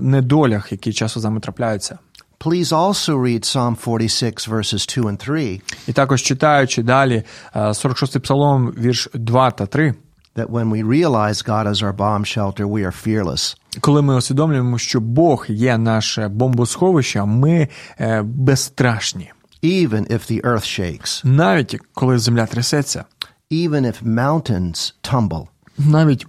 недолях, 0.00 0.72
які 0.72 0.92
часом 0.92 1.20
з 1.20 1.24
нами 1.24 1.40
трапляються. 1.40 1.98
Please 2.40 2.72
also 2.72 3.16
read 3.16 3.44
Psalm 3.44 3.74
46 3.76 4.46
verses 4.46 4.86
2 4.86 5.04
and 5.10 5.16
3 5.16 5.60
І 5.86 5.92
також 5.92 6.22
читаючи 6.22 6.82
далі 6.82 7.22
е, 7.54 7.60
46-й 7.60 8.18
псалом, 8.18 8.70
вірш 8.78 9.08
2 9.14 9.50
та 9.50 9.66
3, 9.66 9.94
that 10.36 10.46
when 10.46 10.70
we 10.70 10.84
realize 10.84 11.42
God 11.42 11.66
is 11.66 11.82
our 11.82 11.92
bomb 11.96 12.24
shelter, 12.24 12.66
we 12.66 12.86
are 12.86 13.06
fearless. 13.06 13.56
коли 13.80 14.02
ми 14.02 14.16
усвідомлюємо, 14.16 14.78
що 14.78 15.00
Бог 15.00 15.46
є 15.48 15.78
наше 15.78 16.28
бомбосховище, 16.28 17.24
ми 17.24 17.68
е, 18.00 18.22
безстрашні. 18.22 19.32
Even 19.62 20.12
if 20.12 20.32
the 20.32 20.42
earth 20.42 20.80
shakes, 20.80 21.26
Навіть 21.26 21.76
коли 21.94 22.18
земля 22.18 22.46
трясеться, 22.46 23.04
even 23.50 23.80
if 23.86 24.02
mountains 24.04 24.94
tumble, 25.02 25.46
навіть 25.78 26.26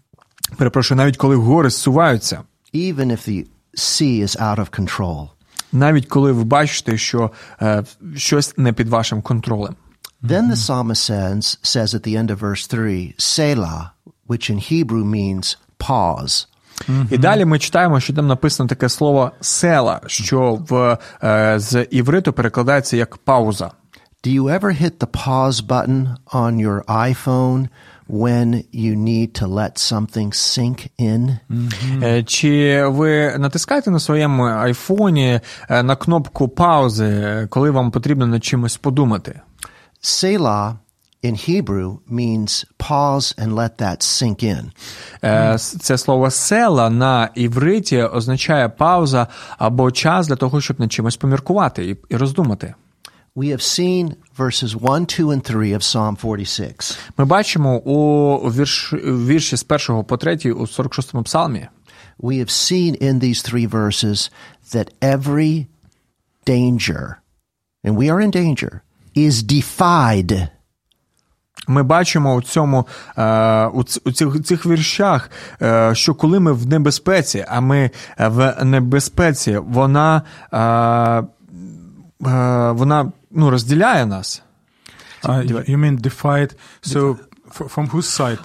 перепрошую, 0.56 0.98
навіть 0.98 1.16
коли 1.16 1.36
гори 1.36 1.70
зсуваються, 1.70 2.42
even 2.74 3.06
if 3.06 3.28
the 3.28 3.46
sea 3.74 4.22
is 4.22 4.36
out 4.40 4.58
of 4.58 4.80
control. 4.80 5.28
Навіть 5.72 6.06
коли 6.06 6.32
ви 6.32 6.44
бачите, 6.44 6.98
що 6.98 7.30
е, 7.62 7.84
щось 8.16 8.54
не 8.58 8.72
під 8.72 8.88
вашим 8.88 9.22
контролем. 9.22 9.76
Then 10.22 10.50
the 10.50 10.56
psalmist 10.56 11.04
says, 11.10 11.58
says 11.62 11.94
at 11.94 12.02
the 12.02 12.16
end 12.16 12.30
of 12.30 12.38
verse 12.40 12.66
3, 12.66 13.14
Selah, 13.18 13.92
which 14.26 14.50
in 14.50 14.58
Hebrew 14.58 15.04
means 15.04 15.56
pause. 15.78 16.46
І 17.10 17.18
далі 17.18 17.44
ми 17.44 17.58
читаємо, 17.58 18.00
що 18.00 18.12
там 18.12 18.26
написано 18.26 18.68
таке 18.68 18.88
слово 18.88 19.32
села, 19.40 20.00
що 20.06 20.58
в, 20.68 20.98
е, 21.24 21.58
з 21.58 21.82
івриту 21.90 22.32
перекладається 22.32 22.96
як 22.96 23.16
пауза. 23.16 23.70
Do 24.24 24.40
you 24.40 24.44
ever 24.60 24.82
hit 24.82 24.98
the 24.98 25.06
pause 25.06 25.66
button 25.66 26.16
on 26.32 26.52
your 26.66 26.84
iPhone 26.84 27.68
when 28.08 28.64
you 28.72 28.96
need 28.96 29.34
to 29.34 29.46
let 29.46 29.78
something 29.78 30.32
sink 30.32 30.88
in? 30.98 31.38
Е, 32.02 32.22
Чи 32.22 32.84
ви 32.86 33.38
натискаєте 33.38 33.90
на 33.90 34.00
своєму 34.00 34.42
айфоні 34.42 35.40
е, 35.68 35.82
на 35.82 35.96
кнопку 35.96 36.48
паузи, 36.48 37.04
е, 37.04 37.46
коли 37.50 37.70
вам 37.70 37.90
потрібно 37.90 38.26
над 38.26 38.44
чимось 38.44 38.76
подумати? 38.76 39.40
Selah 40.02 40.74
in 41.24 41.34
Hebrew 41.48 41.98
means 42.10 42.64
pause 42.78 43.34
and 43.38 43.54
let 43.54 43.70
that 43.78 44.00
sink 44.00 44.44
in. 44.44 44.64
Це 45.58 45.98
слово 45.98 46.30
села 46.30 46.90
на 46.90 47.28
івриті 47.34 48.02
означає 48.02 48.68
пауза 48.68 49.26
або 49.58 49.90
час 49.90 50.28
для 50.28 50.36
того, 50.36 50.60
щоб 50.60 50.80
над 50.80 50.92
чимось 50.92 51.16
поміркувати 51.16 51.96
і 52.08 52.16
роздумати. 52.16 52.74
We 53.38 53.50
have 53.50 53.62
seen 53.62 54.16
verses 54.34 54.74
1, 54.74 55.06
2, 55.06 55.30
and 55.30 55.44
3 55.44 55.72
of 55.72 55.84
Psalm 55.84 56.16
46. 56.16 56.98
Ми 57.18 57.24
бачимо 57.24 57.76
у 57.76 58.36
вірш, 58.50 58.92
вірші 59.04 59.56
з 59.56 59.66
1 59.88 60.04
по 60.04 60.16
3 60.16 60.52
у 60.52 60.60
46-му 60.60 61.22
псалмі, 61.22 61.68
We 62.18 62.38
have 62.40 62.50
seen 62.50 63.02
in 63.02 63.20
these 63.20 63.52
three 63.52 63.66
verses 63.66 64.30
that 64.74 64.90
every 65.00 65.66
danger, 66.46 67.18
and 67.84 67.96
we 67.96 68.10
are 68.10 68.20
in 68.20 68.30
danger, 68.30 68.80
is 69.16 69.42
defied. 69.42 70.48
Ми 71.68 71.82
бачимо 71.82 72.34
у 72.34 72.42
цьому 72.42 72.86
е, 73.18 73.66
у, 73.66 74.12
цих, 74.12 74.42
цих 74.44 74.66
віршах, 74.66 75.30
е, 75.62 75.94
що 75.94 76.14
коли 76.14 76.40
ми 76.40 76.52
в 76.52 76.66
небезпеці, 76.66 77.44
а 77.48 77.60
ми 77.60 77.90
е, 78.20 78.28
в 78.28 78.64
небезпеці, 78.64 79.58
вона, 79.58 80.22
вона 82.74 83.12
ну, 83.30 83.50
розділяє 83.50 84.06
нас. 84.06 84.42
Uh, 85.24 85.70
you 85.70 85.76
mean 85.76 86.00
defied, 86.00 86.54
so 86.82 87.16
from 87.74 87.90
whose 87.90 88.20
side? 88.20 88.44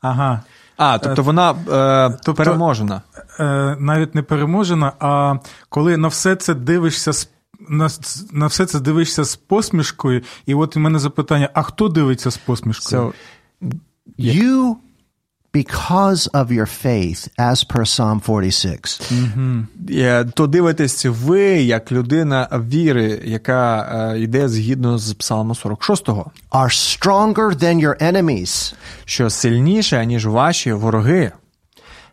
Ага. 0.00 0.42
А, 0.76 0.98
тобто 0.98 1.22
вона 1.22 1.50
е, 1.50 2.18
тобто- 2.24 2.44
переможена. 2.44 3.02
Е, 3.40 3.76
навіть 3.78 4.14
не 4.14 4.22
переможена, 4.22 4.92
а 5.00 5.34
коли 5.68 5.96
на 5.96 6.08
все 6.08 6.36
це 6.36 6.54
дивишся 6.54 7.12
з 7.12 7.30
на, 7.68 7.88
на 8.32 8.46
все 8.46 8.66
це 8.66 8.80
дивишся 8.80 9.24
з 9.24 9.36
посмішкою, 9.36 10.22
і 10.46 10.54
от 10.54 10.76
у 10.76 10.80
мене 10.80 10.98
запитання: 10.98 11.50
а 11.54 11.62
хто 11.62 11.88
дивиться 11.88 12.30
з 12.30 12.36
посмішкою? 12.36 13.02
So, 13.02 13.12
You, 14.18 14.74
because 15.62 16.26
of 16.40 16.52
your 16.52 16.66
faith, 16.66 17.28
as 17.38 17.64
per 17.64 17.84
Psalm 17.84 18.20
46, 18.20 19.12
е, 19.90 20.24
то 20.24 20.46
дивитесь 20.46 21.04
ви 21.04 21.40
як 21.62 21.92
людина 21.92 22.48
віри, 22.52 23.20
яка 23.24 23.88
е, 24.14 24.20
йде 24.20 24.48
згідно 24.48 24.98
з 24.98 25.14
Псалму 25.14 25.54
46-го, 25.54 26.30
are 26.50 26.70
stronger 26.70 27.62
than 27.62 27.86
your 27.86 28.12
enemies. 28.12 28.74
що 29.04 29.30
сильніше, 29.30 30.06
ніж 30.06 30.26
ваші 30.26 30.72
вороги. 30.72 31.32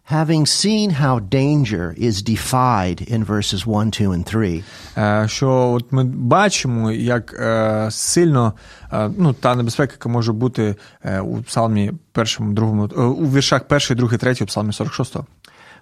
Having 0.06 0.46
seen 0.46 0.90
how 0.90 1.20
danger 1.20 1.96
is 1.98 2.22
defied 2.22 3.02
in 3.08 3.24
verses 3.24 3.66
1, 3.66 3.92
2, 3.92 4.12
and 4.12 4.24
3, 4.26 4.64
Е, 4.98 5.28
Що 5.28 5.50
от 5.52 5.92
ми 5.92 6.04
бачимо, 6.04 6.92
як 6.92 7.34
е, 7.40 7.88
сильно 7.92 8.54
е, 8.94 9.10
ну, 9.18 9.34
та 9.34 9.56
небезпека, 9.56 9.94
яка 9.94 10.10
може 10.10 10.34
бути 10.34 10.76
е, 11.04 11.20
у 11.20 11.42
псалмі 11.42 11.92
першому, 12.12 12.54
другому, 12.54 12.90
е, 12.98 13.02
у 13.02 13.32
віршах 13.32 13.64
перший, 13.68 13.96
другий, 13.96 14.18
третій, 14.20 14.44
у 14.44 14.48
псалмі 14.48 14.72
46-го. 14.72 15.26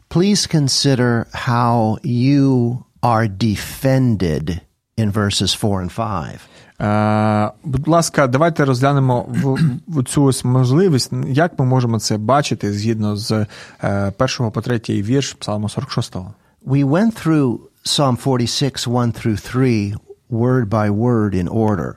please 0.10 0.56
consider 0.56 1.26
how 1.48 1.98
you 2.04 2.78
are 3.02 3.28
defended 3.28 4.60
in 5.02 5.12
verses 5.12 5.54
4 5.54 5.84
and 5.84 5.90
5. 5.96 6.40
Е, 6.82 7.52
Будь 7.64 7.88
ласка, 7.88 8.28
давайте 8.28 8.66
розглянемо 8.66 9.26
в, 9.30 9.60
в 9.88 10.04
цю 10.04 10.24
ось 10.24 10.44
можливість, 10.44 11.12
як 11.28 11.60
ми 11.60 11.66
можемо 11.66 12.00
це 12.00 12.18
бачити 12.18 12.74
згідно 12.74 13.18
з 13.18 13.46
е, 13.84 14.12
першого 14.18 14.52
по 14.52 14.62
третій 14.62 15.04
вірш 15.04 15.34
Псалму 15.34 15.68
46-го. 15.68 16.34
We 16.68 16.86
went 16.90 17.26
through 17.26 17.60
Psalm 17.86 18.18
46, 18.24 18.88
1 18.88 19.12
through 19.12 19.52
3, 19.52 19.96
word 20.32 20.70
by 20.70 20.90
word 20.92 21.34
in 21.34 21.50
order. 21.50 21.94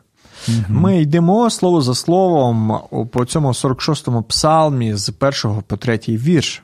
Ми 0.69 1.01
йдемо 1.01 1.51
слово 1.51 1.81
за 1.81 1.95
словом 1.95 2.81
по 3.13 3.25
цьому 3.25 3.49
46-му 3.49 4.23
псалмі 4.23 4.95
з 4.95 5.11
першого 5.11 5.63
по 5.63 5.77
третій 5.77 6.17
вірш. 6.17 6.63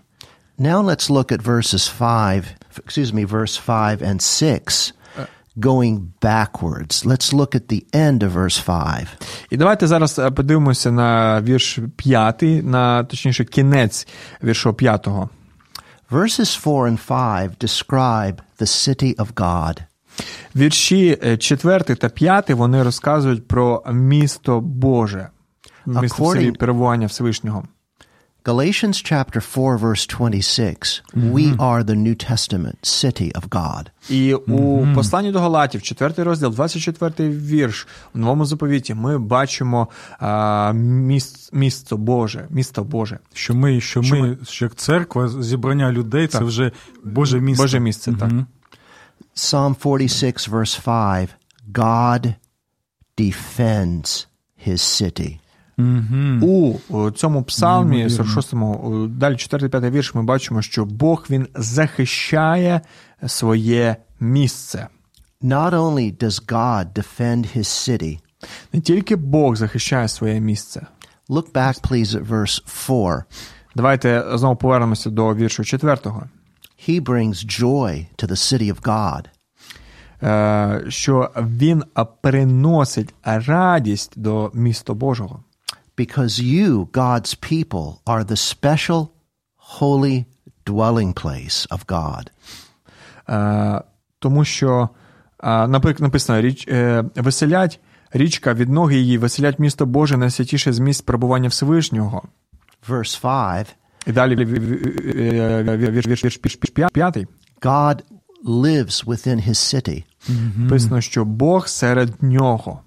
Now 0.58 0.84
let's 0.84 1.10
look 1.10 1.32
at 1.32 1.42
verses 1.42 1.88
5, 1.98 2.44
excuse 2.86 3.14
me, 3.14 3.24
verse 3.26 3.56
5 3.66 4.02
and 4.02 4.20
6, 4.20 4.94
going 5.58 6.12
backwards. 6.20 7.04
Let's 7.04 7.32
look 7.32 7.54
at 7.54 7.68
the 7.68 7.84
end 7.92 8.22
of 8.22 8.30
verse 8.30 8.60
5. 8.64 9.06
І 9.50 9.56
давайте 9.56 9.86
зараз 9.86 10.18
е, 10.18 10.30
подивимося 10.30 10.92
на 10.92 11.40
вірш 11.40 11.78
п'ятий, 11.96 12.62
на 12.62 13.04
точніше 13.04 13.44
кінець 13.44 14.08
віршу 14.44 14.74
п'ятого. 14.74 15.30
Verses 16.10 16.62
4 16.62 16.90
and 16.90 16.98
5 17.08 17.64
describe 17.64 18.34
the 18.60 18.66
city 18.66 19.16
of 19.16 19.32
God. 19.34 19.76
Вірші 20.56 21.18
е, 21.24 21.36
четвертий 21.36 21.96
та 21.96 22.08
п'ятий 22.08 22.56
вони 22.56 22.82
розказують 22.82 23.48
про 23.48 23.82
місто 23.92 24.60
Боже, 24.60 25.28
місто 25.86 26.32
перебування 26.58 27.06
Всевишнього. 27.06 27.64
Galatians 28.44 29.02
chapter 29.02 29.40
4 29.40 29.76
verse 29.76 30.06
26, 30.06 31.02
we 31.14 31.54
are 31.58 31.82
the 31.82 31.94
New 31.94 32.14
Testament 32.14 32.78
city 32.82 33.30
of 33.34 33.48
God. 33.48 33.86
І 34.10 34.34
у 34.34 34.86
посланні 34.94 35.32
до 35.32 35.40
Галатів, 35.40 35.82
4 35.82 36.22
розділ, 36.22 36.50
24 36.50 37.30
вірш, 37.30 37.88
у 38.14 38.18
новому 38.18 38.44
заповіті 38.44 38.94
ми 38.94 39.18
бачимо 39.18 39.88
а, 40.18 40.72
міс, 40.72 41.50
місто 41.52 41.96
Боже, 41.96 42.46
місто 42.50 42.84
Боже, 42.84 43.18
Що 43.34 43.54
ми, 43.54 43.80
що 43.80 44.02
ми, 44.02 44.38
що 44.48 44.64
як 44.64 44.74
церква, 44.74 45.28
зібрання 45.28 45.92
людей, 45.92 46.26
це 46.26 46.44
вже 46.44 46.72
Боже 47.04 47.40
місце. 47.40 47.62
Боже 47.62 47.80
місце, 47.80 48.12
так. 48.20 48.30
Psalm 49.36 49.74
46 49.82 50.48
verse 50.48 50.80
5, 50.84 51.28
God 51.72 52.34
defends 53.16 54.26
his 54.66 54.80
city. 54.80 55.38
У, 56.42 56.78
у 56.88 57.10
цьому 57.10 57.42
псалмі, 57.42 58.06
46-му, 58.06 59.06
далі 59.06 59.34
4-5 59.34 59.90
вірш, 59.90 60.14
ми 60.14 60.22
бачимо, 60.22 60.62
що 60.62 60.84
Бог 60.84 61.26
він 61.30 61.48
захищає 61.54 62.80
своє 63.26 63.96
місце. 64.20 64.88
Not 65.42 65.70
only 65.70 66.16
does 66.24 66.46
God 66.46 66.92
defend 66.92 67.56
his 67.56 67.64
city, 67.64 68.18
Не 68.72 68.80
тільки 68.80 69.16
Бог 69.16 69.56
захищає 69.56 70.08
своє 70.08 70.40
місце. 70.40 70.86
look 71.28 71.52
back 71.52 71.80
please 71.90 72.14
at 72.14 72.26
verse 72.26 72.60
4. 72.86 73.24
Давайте 73.76 74.24
знову 74.34 74.56
повернемося 74.56 75.10
до 75.10 75.34
віршу 75.34 75.64
4. 75.64 75.96
He 76.88 77.00
brings 77.00 77.60
joy 77.60 78.06
to 78.18 78.26
the 78.26 78.36
city 78.36 78.74
of 78.74 78.82
God. 78.82 79.24
Е, 80.22 80.84
що 80.90 81.30
він 81.36 81.84
приносить 82.22 83.14
радість 83.24 84.12
до 84.16 84.50
міста 84.54 84.94
Божого. 84.94 85.42
Because 86.00 86.34
you, 86.54 86.68
God's 87.02 87.32
people, 87.50 87.86
are 88.12 88.24
the 88.32 88.38
special, 88.52 89.00
holy 89.78 90.16
dwelling 90.70 91.12
place 91.22 91.58
of 91.74 91.80
God. 91.86 92.24
Е, 93.28 93.82
тому 94.18 94.44
що, 94.44 94.88
е, 95.42 95.66
наприклад, 95.68 96.00
написано, 96.00 96.40
річ, 96.40 96.68
е, 96.68 97.04
веселять 97.16 97.80
річка 98.12 98.54
від 98.54 98.68
ноги 98.68 98.96
її, 98.96 99.18
веселять 99.18 99.58
місто 99.58 99.86
Боже 99.86 100.16
найсвятіше 100.16 100.72
з 100.72 100.78
місць 100.78 101.00
перебування 101.00 101.48
Всевишнього. 101.48 102.22
Verse 102.88 103.20
5 103.20 103.76
І 104.06 104.12
далі 104.12 104.36
ві- 104.36 104.48
ві- 104.48 104.60
ві- 104.60 105.64
ві- 105.64 105.90
вірш, 105.90 106.06
вірш, 106.06 106.24
вірш, 106.24 106.24
вірш, 106.44 106.58
вірш 106.64 106.90
п'ятий. 106.92 107.26
God 107.60 108.00
lives 108.46 109.04
within 109.06 109.48
his 109.48 109.74
city. 109.74 110.04
Написано, 110.56 111.00
що 111.00 111.24
Бог 111.24 111.68
серед 111.68 112.22
нього. 112.22 112.80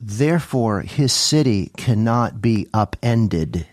Therefore, 0.00 0.82
his 0.82 1.12
city 1.12 1.70
cannot 1.76 2.40
be 2.40 2.66
upended. 2.72 3.66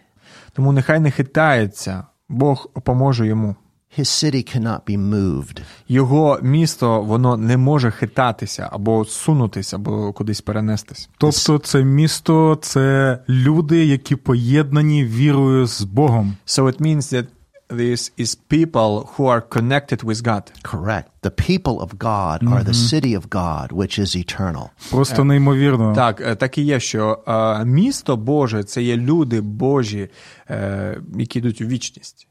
Тому 0.53 0.71
нехай 0.71 0.99
не 0.99 1.11
хитається, 1.11 2.03
Бог 2.29 2.69
поможе 2.83 3.27
йому. 3.27 3.55
His 3.97 4.09
city 4.23 4.43
cannot 4.43 4.79
be 4.85 4.97
moved. 4.97 5.61
Його 5.87 6.39
місто 6.41 7.01
воно 7.01 7.37
не 7.37 7.57
може 7.57 7.91
хитатися 7.91 8.69
або 8.71 9.05
сунутися, 9.05 9.75
або 9.75 10.13
кудись 10.13 10.41
перенестись. 10.41 11.09
Тобто 11.17 11.57
це 11.57 11.83
місто, 11.83 12.57
це 12.61 13.19
люди, 13.29 13.85
які 13.85 14.15
поєднані 14.15 15.05
вірою 15.05 15.65
з 15.67 15.81
Богом. 15.81 16.35
So 16.45 16.63
it 16.63 16.81
means 16.81 17.13
that 17.13 17.25
this 17.69 18.11
is 18.17 18.35
people 18.35 19.09
who 19.13 19.25
are 19.27 19.41
connected 19.41 20.03
with 20.03 20.23
God. 20.23 20.51
Correct. 20.63 21.09
The 21.21 21.31
people 21.31 21.81
of 21.81 21.97
God 21.99 22.47
are 22.47 22.63
the 22.63 22.73
city 22.73 23.13
of 23.13 23.29
God, 23.29 23.71
which 23.71 23.99
is 23.99 24.15
eternal. 24.15 24.69
Просто 24.91 25.23
неймовірно. 25.23 25.93
Так, 25.93 26.21
е, 26.21 26.35
так 26.35 26.57
і 26.57 26.61
є, 26.61 26.79
що 26.79 27.19
е, 27.27 27.65
місто 27.65 28.17
Боже 28.17 28.63
це 28.63 28.81
є 28.81 28.97
люди 28.97 29.41
Божі, 29.41 30.09
е, 30.49 31.01
які 31.17 31.39
йдуть 31.39 31.61
у 31.61 31.65
вічність. 31.65 32.27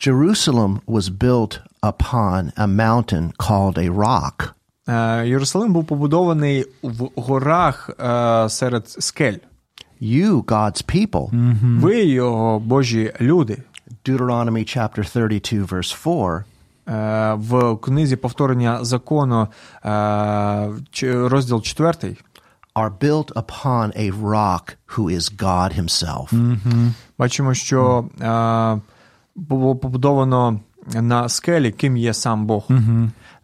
Jerusalem 0.00 0.80
was 0.86 1.08
built 1.08 1.60
upon 1.82 2.52
a 2.56 2.66
mountain 2.66 3.32
called 3.38 3.78
a 3.78 3.88
rock. 3.90 4.50
Е, 4.88 5.28
Єрусалим 5.28 5.72
був 5.72 5.84
побудований 5.84 6.66
в 6.82 7.08
горах 7.16 7.90
е, 8.00 8.48
серед 8.48 8.88
скель. 8.88 9.36
You, 10.02 10.42
God's 10.42 10.84
people. 10.96 11.28
Ви 11.80 12.04
його 12.04 12.60
Божі 12.60 13.12
люди. 13.20 13.62
Deuteronomy 14.04 14.64
chapter 14.64 15.04
32, 15.04 15.64
verse 15.66 15.90
4 16.04 16.44
Е, 16.88 17.34
В 17.34 17.76
книзі 17.76 18.16
повторення 18.16 18.84
закону, 18.84 19.48
е, 19.84 20.68
розділ 21.02 21.62
4, 21.62 22.16
are 22.74 22.90
built 23.00 23.32
upon 23.32 23.92
a 23.98 24.10
rock 24.22 24.76
who 24.86 25.04
is 25.10 25.42
God 25.42 25.80
Himself. 25.80 26.56
бачимо, 27.18 27.54
що 27.54 28.04
е, 28.20 28.80
було 29.36 29.76
побудовано 29.76 30.60
на 30.94 31.28
скелі, 31.28 31.72
ким 31.72 31.96
є 31.96 32.14
сам 32.14 32.46
Бог. 32.46 32.68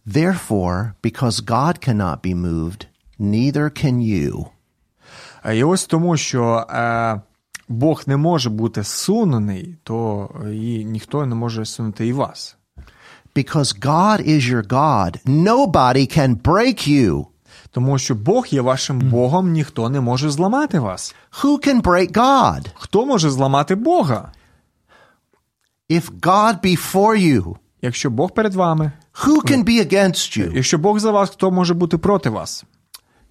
Therefore, 0.07 0.91
because 1.03 1.45
God 1.45 1.89
cannot 1.89 2.21
be 2.21 2.35
moved, 2.35 2.87
neither 3.21 3.85
can 3.85 3.95
you. 4.01 4.47
Е, 5.45 5.57
І 5.57 5.65
ось 5.65 5.87
тому, 5.87 6.17
що 6.17 6.67
е, 6.71 7.21
Бог 7.71 8.03
не 8.07 8.17
може 8.17 8.51
бути 8.51 8.85
сунений, 8.85 9.77
то 9.85 10.29
і 10.53 10.85
ніхто 10.85 11.27
не 11.27 11.35
може 11.35 11.65
сунути 11.65 12.07
і 12.07 12.13
вас. 12.13 12.57
Because 13.37 13.81
God 13.81 14.29
is 14.29 14.41
your 14.41 14.67
God, 14.67 15.25
nobody 15.27 16.19
can 16.19 16.43
break 16.43 16.89
you. 16.89 17.27
Тому 17.71 17.99
що 17.99 18.15
Бог 18.15 18.47
є 18.51 18.61
вашим 18.61 18.99
Богом, 18.99 19.51
ніхто 19.51 19.91
не 19.91 20.01
може 20.01 20.31
зламати 20.31 20.79
вас. 20.79 21.15
Who 21.43 21.69
can 21.69 21.83
break 21.83 22.13
God? 22.13 22.67
Хто 22.75 23.07
може 23.07 23.31
зламати 23.31 23.75
Бога? 23.75 24.33
If 25.91 26.11
God 26.21 26.61
be 26.61 26.93
for 26.93 27.19
you, 27.19 27.57
Якщо 27.83 28.11
Бог 28.11 28.31
перед 28.31 28.55
вами, 28.55 28.93
who 29.25 29.51
can 29.51 29.65
be 29.65 29.93
against 29.93 30.39
you? 30.39 30.55
якщо 30.55 30.79
Бог 30.79 30.99
за 30.99 31.11
вас, 31.11 31.31
хто 31.31 31.51
може 31.51 31.75
бути 31.75 31.99
проти 31.99 32.31
вас? 32.31 32.65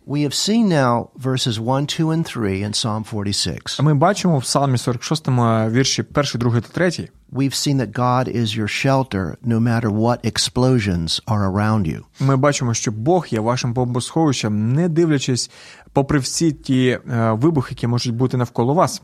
We 0.10 0.24
have 0.24 0.34
seen 0.34 0.70
now 0.70 1.12
verses 1.18 1.60
1, 1.60 1.86
2, 1.86 2.10
and 2.10 2.26
3 2.26 2.64
in 2.64 2.74
Psalm 2.74 3.04
46. 3.04 3.82
Ми 3.82 3.94
бачимо 3.94 4.40
в 4.40 4.42
Псалмі 4.42 4.78
46 4.78 5.28
вірші 5.72 6.02
1, 6.02 6.26
2 6.36 6.62
та 6.62 6.68
3. 6.90 7.10
We've 7.32 7.54
seen 7.54 7.78
that 7.78 7.92
God 7.92 8.28
is 8.28 8.58
your 8.58 8.68
shelter 8.68 9.38
no 9.46 9.60
matter 9.60 9.92
what 9.92 10.26
explosions 10.26 11.22
are 11.28 11.52
around 11.52 11.88
you. 11.88 12.02
Ми 12.20 12.38
бачимо, 12.38 12.74
що 12.74 12.92
Бог 12.92 13.28
є 13.30 13.40
вашим 13.40 13.74
бомбосховищем, 13.74 14.74
не 14.74 14.90
дивлячись 14.90 15.52
попри 15.94 16.20
всі 16.20 16.52
ті 16.52 16.88
е, 16.90 17.32
вибухи, 17.32 17.72
які 17.72 17.88
можуть 17.88 18.16
бути 18.16 18.38
навколо 18.38 18.74
вас. 18.74 19.02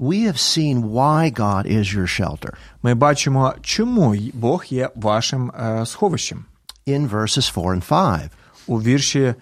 We 0.00 0.26
have 0.26 0.38
seen 0.38 0.92
why 0.92 1.38
God 1.40 1.76
is 1.76 1.98
your 1.98 2.20
shelter 2.20 2.50
Ми 2.82 2.94
бачимо, 2.94 3.54
чому 3.60 4.16
Бог 4.34 4.64
є 4.68 4.90
вашим 4.94 5.50
е, 5.50 5.86
сховищем 5.86 6.44
in 6.86 7.10
verses 7.10 7.54
4 7.54 7.66
and 7.66 7.88
5. 7.88 8.30
у 8.66 8.82
вірші 8.82 9.34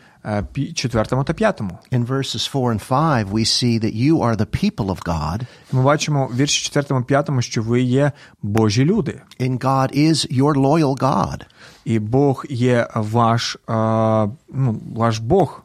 4 0.74 1.04
та 1.24 1.34
5. 1.34 1.62
In 1.92 2.06
verses 2.06 2.46
4 2.46 2.72
and 2.74 2.80
5, 2.88 3.32
we 3.32 3.44
see 3.44 3.78
that 3.78 3.94
you 3.94 4.22
are 4.22 4.36
the 4.36 4.46
people 4.46 4.86
of 4.90 5.02
God, 5.04 5.42
Ми 5.72 5.82
бачимо 5.82 6.26
в 6.32 6.36
вірші 6.36 6.70
4 6.70 7.02
5, 7.04 7.30
що 7.40 7.62
ви 7.62 7.80
є 7.80 8.12
Божі 8.42 8.84
люди, 8.84 9.20
and 9.40 9.58
God 9.58 9.98
is 9.98 10.38
your 10.40 10.54
loyal 10.54 10.98
God. 10.98 11.40
і 11.84 11.98
Бог 11.98 12.44
є 12.48 12.88
ваш, 12.94 13.56
е, 13.68 13.72
ну, 14.54 14.80
ваш 14.96 15.18
Бог, 15.18 15.62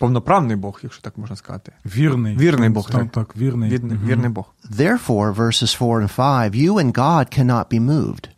повноправний 0.00 0.56
Бог, 0.56 0.80
якщо 0.82 1.02
так 1.02 1.18
можна 1.18 1.36
сказати. 1.36 1.72
Вірний. 1.86 2.36
Вірний 2.36 2.68
Бог, 2.68 2.90
Так, 2.90 3.00
так. 3.02 3.10
так, 3.10 3.36
вірний. 3.36 3.70
Вірний, 3.70 3.98
вірний 4.04 4.30
Бог. 4.30 4.54
Therefore, 4.70 5.34
verses 5.34 5.78
4 5.78 6.06
and 6.06 6.16
5, 6.16 6.54
you 6.54 6.72
and 6.72 6.92
God 6.92 7.38
cannot 7.38 7.68
be 7.68 7.80
moved. 7.80 8.28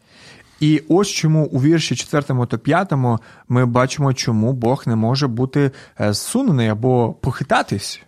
І 0.61 0.83
ось 0.89 1.09
чому 1.09 1.45
у 1.45 1.63
вірші 1.63 1.97
4 1.97 2.47
та 2.47 2.59
5 2.59 2.93
ми 3.49 3.67
бачимо, 3.67 4.13
чому 4.13 4.53
Бог 4.53 4.83
не 4.87 4.97
може 4.97 5.27
бути 5.27 5.71
е, 6.01 6.13
зсунений 6.13 6.69
або 6.69 7.13
похитатись. 7.21 8.01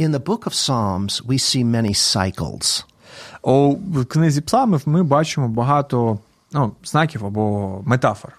In 0.00 0.10
the 0.10 0.22
book 0.22 0.44
of 0.44 0.52
Psalms, 0.52 1.26
we 1.26 1.38
see 1.38 1.64
many 1.64 1.94
cycles. 1.94 2.84
У 3.42 3.70
в 3.74 4.04
книзі 4.04 4.40
Псалмів 4.40 4.82
ми 4.86 5.02
бачимо 5.02 5.48
багато 5.48 6.18
ну, 6.52 6.72
знаків 6.84 7.26
або 7.26 7.82
метафор. 7.86 8.32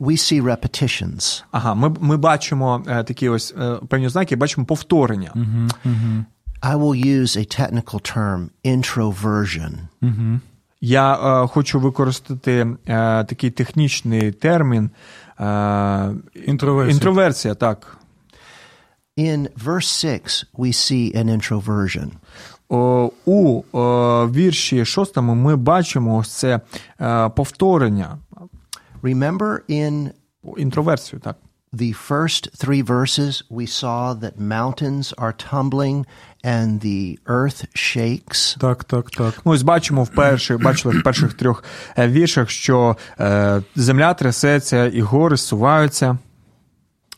We 0.00 0.10
see 0.10 0.42
repetitions. 0.42 1.44
Ага, 1.50 1.74
ми, 1.74 1.94
ми 2.00 2.16
бачимо 2.16 2.84
е, 2.86 3.04
такі 3.04 3.28
ось 3.28 3.54
е, 3.60 3.78
певні 3.88 4.08
знаки, 4.08 4.36
бачимо 4.36 4.66
повторення. 4.66 5.32
I 6.62 6.76
will 6.76 7.06
use 7.20 7.36
a 7.36 7.44
technical 7.60 7.98
term, 8.14 8.48
introversion. 8.64 9.72
Я 10.84 11.14
е, 11.14 11.46
хочу 11.46 11.80
використати 11.80 12.66
е, 12.86 13.24
такий 13.24 13.50
технічний 13.50 14.32
термін 14.32 14.90
е, 15.40 16.10
Інтроверсія. 16.44 16.94
інтроверсія, 16.94 17.54
так. 17.54 17.96
In 19.18 19.48
verse 19.64 20.22
6, 20.22 20.46
we 20.58 20.72
see 20.72 21.16
an 21.16 21.24
introversion. 21.38 22.08
О, 22.68 23.10
у 23.24 23.62
о, 23.72 24.28
вірші 24.28 24.84
шостому 24.84 25.34
ми 25.34 25.56
бачимо 25.56 26.16
ось 26.16 26.30
це 26.30 26.60
е, 27.00 27.28
повторення, 27.28 28.18
Remember 29.02 29.58
in 29.68 30.10
інтроверсію, 30.56 31.20
так. 31.20 31.36
The 31.72 31.92
first 31.92 32.48
three 32.54 32.82
verses, 32.82 33.42
we 33.48 33.66
saw 33.66 34.12
that 34.14 34.38
mountains 34.38 35.12
are 35.16 35.32
tumbling 35.32 36.04
and 36.44 36.80
the 36.80 37.18
earth 37.26 37.66
shakes. 37.74 38.56
Так, 38.60 38.84
так, 38.84 39.10
так. 39.10 39.34
Ну, 39.44 39.52
ось 39.52 39.62
бачимо 39.62 40.04
в 40.04 40.10
перших, 40.10 40.62
бачили 40.62 40.98
в 40.98 41.02
перших 41.02 41.34
трьох 41.34 41.64
е, 41.96 42.08
віршах, 42.08 42.50
що 42.50 42.96
е, 43.20 43.62
земля 43.76 44.14
трясеться 44.14 44.86
і 44.86 45.00
гори 45.00 45.36
суваються. 45.36 46.18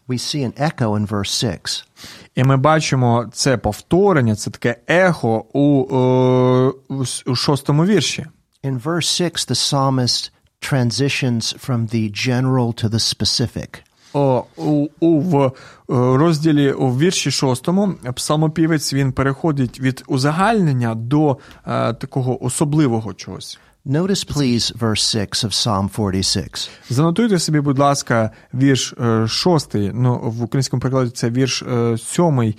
We 0.08 0.18
see 0.18 0.44
an 0.44 0.52
echo 0.52 0.98
in 0.98 1.08
verse 1.08 1.24
6. 1.24 1.88
І 2.34 2.44
ми 2.44 2.56
бачимо 2.56 3.30
це 3.32 3.56
повторення, 3.56 4.36
це 4.36 4.50
таке 4.50 4.76
ехо 4.86 5.44
у, 5.52 5.86
е, 5.90 6.72
у, 6.88 7.04
у 7.26 7.36
шостому 7.36 7.84
вірші. 7.84 8.26
In 8.64 8.82
verse 8.82 9.02
6, 9.02 9.50
the 9.50 9.54
psalmist 9.54 10.30
transitions 10.60 11.54
from 11.66 11.86
the 11.88 12.10
general 12.10 12.72
to 12.72 12.88
the 12.88 12.98
specific. 12.98 13.82
У, 14.14 14.88
у 15.00 15.20
в 15.20 15.44
е, 15.44 15.50
розділі 15.88 16.72
у 16.72 16.98
вірші 16.98 17.31
шостому 17.31 17.94
псалмопівець 18.14 18.92
він 18.92 19.12
переходить 19.12 19.81
від 19.81 20.05
узагальнення 20.07 20.94
до 20.94 21.38
е, 21.66 21.92
такого 21.92 22.44
особливого 22.44 23.14
чогось. 23.14 23.59
Notice, 23.87 24.24
please, 24.24 24.72
verse 24.79 25.11
6 25.11 25.44
of 25.44 25.53
Psalm 25.53 25.88
46. 25.88 26.70
Занотуйте 26.90 27.38
собі, 27.38 27.61
будь 27.61 27.79
ласка, 27.79 28.31
вірш 28.55 28.92
е, 28.92 29.29
шостий. 29.29 29.90
Ну, 29.94 30.20
в 30.24 30.42
українському 30.42 30.81
перекладі 30.81 31.11
це 31.11 31.31
вірш 31.31 31.62
е, 31.62 31.98
сьомий 31.98 32.57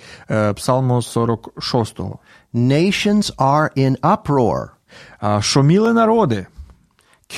псалму 0.56 1.02
46. 1.02 2.00
Nations 2.54 3.36
are 3.36 3.68
in 3.76 3.96
uproar, 4.00 4.66
Шуміли 5.42 5.92
народи, 5.92 6.46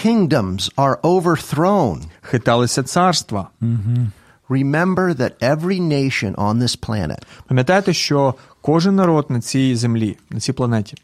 kingdoms 0.05 0.69
are 0.77 0.97
overthrown. 1.03 1.99
хиталися 2.31 2.83
царства. 2.83 3.47
Remember 4.49 5.13
that 5.13 5.31
every 5.41 5.79
nation 5.79 6.35
on 6.35 6.59
this 6.59 6.75
planet, 6.75 7.23
Пам'ятайте, 7.47 7.93
що 7.93 8.33
кожен 8.61 8.95
народ 8.95 9.25
на 9.29 9.41
цій 9.41 9.75
землі, 9.75 10.17
на 10.29 10.39
цій 10.39 10.53
планеті. 10.53 10.97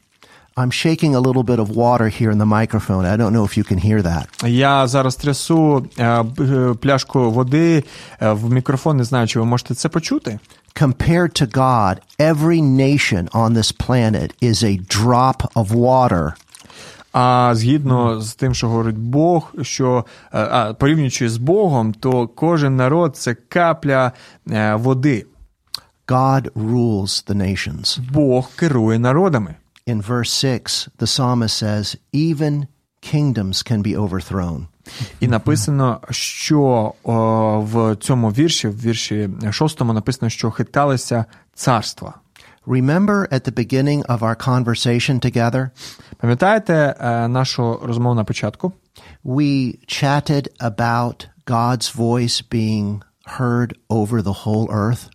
I'm 0.58 0.72
shaking 0.86 1.16
a 1.16 1.22
little 1.22 1.44
bit 1.44 1.60
of 1.60 1.68
water 1.70 2.10
here 2.22 2.32
in 2.32 2.38
the 2.38 2.46
microphone. 2.60 3.06
I 3.06 3.16
don't 3.16 3.34
know 3.38 3.46
if 3.46 3.56
you 3.58 3.64
can 3.72 3.78
hear 3.88 4.02
that. 4.02 4.48
Я 4.50 4.88
зараз 4.88 5.16
трясу 5.16 5.86
е, 6.00 6.22
б- 6.24 6.42
е, 6.42 6.74
пляшку 6.74 7.32
води 7.32 7.84
е, 8.22 8.32
в 8.32 8.52
мікрофон, 8.54 8.98
не 8.98 9.04
знаю, 9.04 9.28
чи 9.28 9.40
ви 9.40 9.46
можете 9.46 9.74
це 9.74 9.90
почути. 9.90 10.40
Compared 10.76 11.42
to 11.42 11.58
God, 11.58 11.96
every 12.20 12.62
nation 12.62 13.30
on 13.32 13.54
this 13.54 13.72
planet 13.88 14.30
is 14.42 14.64
a 14.64 14.78
drop 14.98 15.38
of 15.56 15.66
water. 15.72 16.32
А 17.15 17.51
згідно 17.55 18.21
з 18.21 18.35
тим, 18.35 18.55
що 18.55 18.69
говорить 18.69 18.99
Бог, 18.99 19.53
що 19.63 20.05
е, 20.33 20.39
а, 20.39 20.75
порівнюючи 20.75 21.29
з 21.29 21.37
Богом, 21.37 21.93
то 21.93 22.29
кожен 22.29 22.77
народ 22.77 23.17
це 23.17 23.35
капля 23.35 24.13
е, 24.51 24.75
води. 24.75 25.27
God 26.07 26.51
rules 26.51 27.31
the 27.31 27.35
nations. 27.35 28.01
Бог 28.13 28.51
керує 28.57 28.99
народами. 28.99 29.55
In 29.87 30.07
verse 30.07 30.25
6, 30.25 30.89
the 30.99 31.07
psalmist 31.07 31.57
says, 31.63 31.97
even 32.15 32.67
kingdoms 33.13 33.63
can 33.71 33.83
be 33.83 34.09
overthrown. 34.09 34.67
І 35.21 35.29
написано, 35.29 36.01
що 36.11 36.93
о, 37.03 37.61
в 37.61 37.97
цьому 37.97 38.31
вірші, 38.31 38.69
в 38.69 38.81
вірші 38.81 39.31
шостому, 39.51 39.93
написано, 39.93 40.31
що 40.31 40.51
хиталися 40.51 41.25
царства. 41.55 42.15
Remember 42.67 43.29
at 43.31 43.45
the 43.45 43.53
beginning 43.53 44.05
of 44.05 44.23
our 44.23 44.35
conversation 44.35 45.21
together, 45.21 45.71
Пам'ятаєте 46.17 46.95
е, 47.01 47.29
нашу 47.29 47.81
розмову 47.83 48.15
на 48.15 48.25
початку? 48.25 48.73
we 49.25 49.79
chatted 49.87 50.49
about 50.61 51.27
God's 51.47 51.89
voice 51.89 52.43
being 52.43 53.03
heard 53.27 53.77
over 53.91 54.23
the 54.23 54.33
whole 54.33 54.69
earth? 54.71 55.11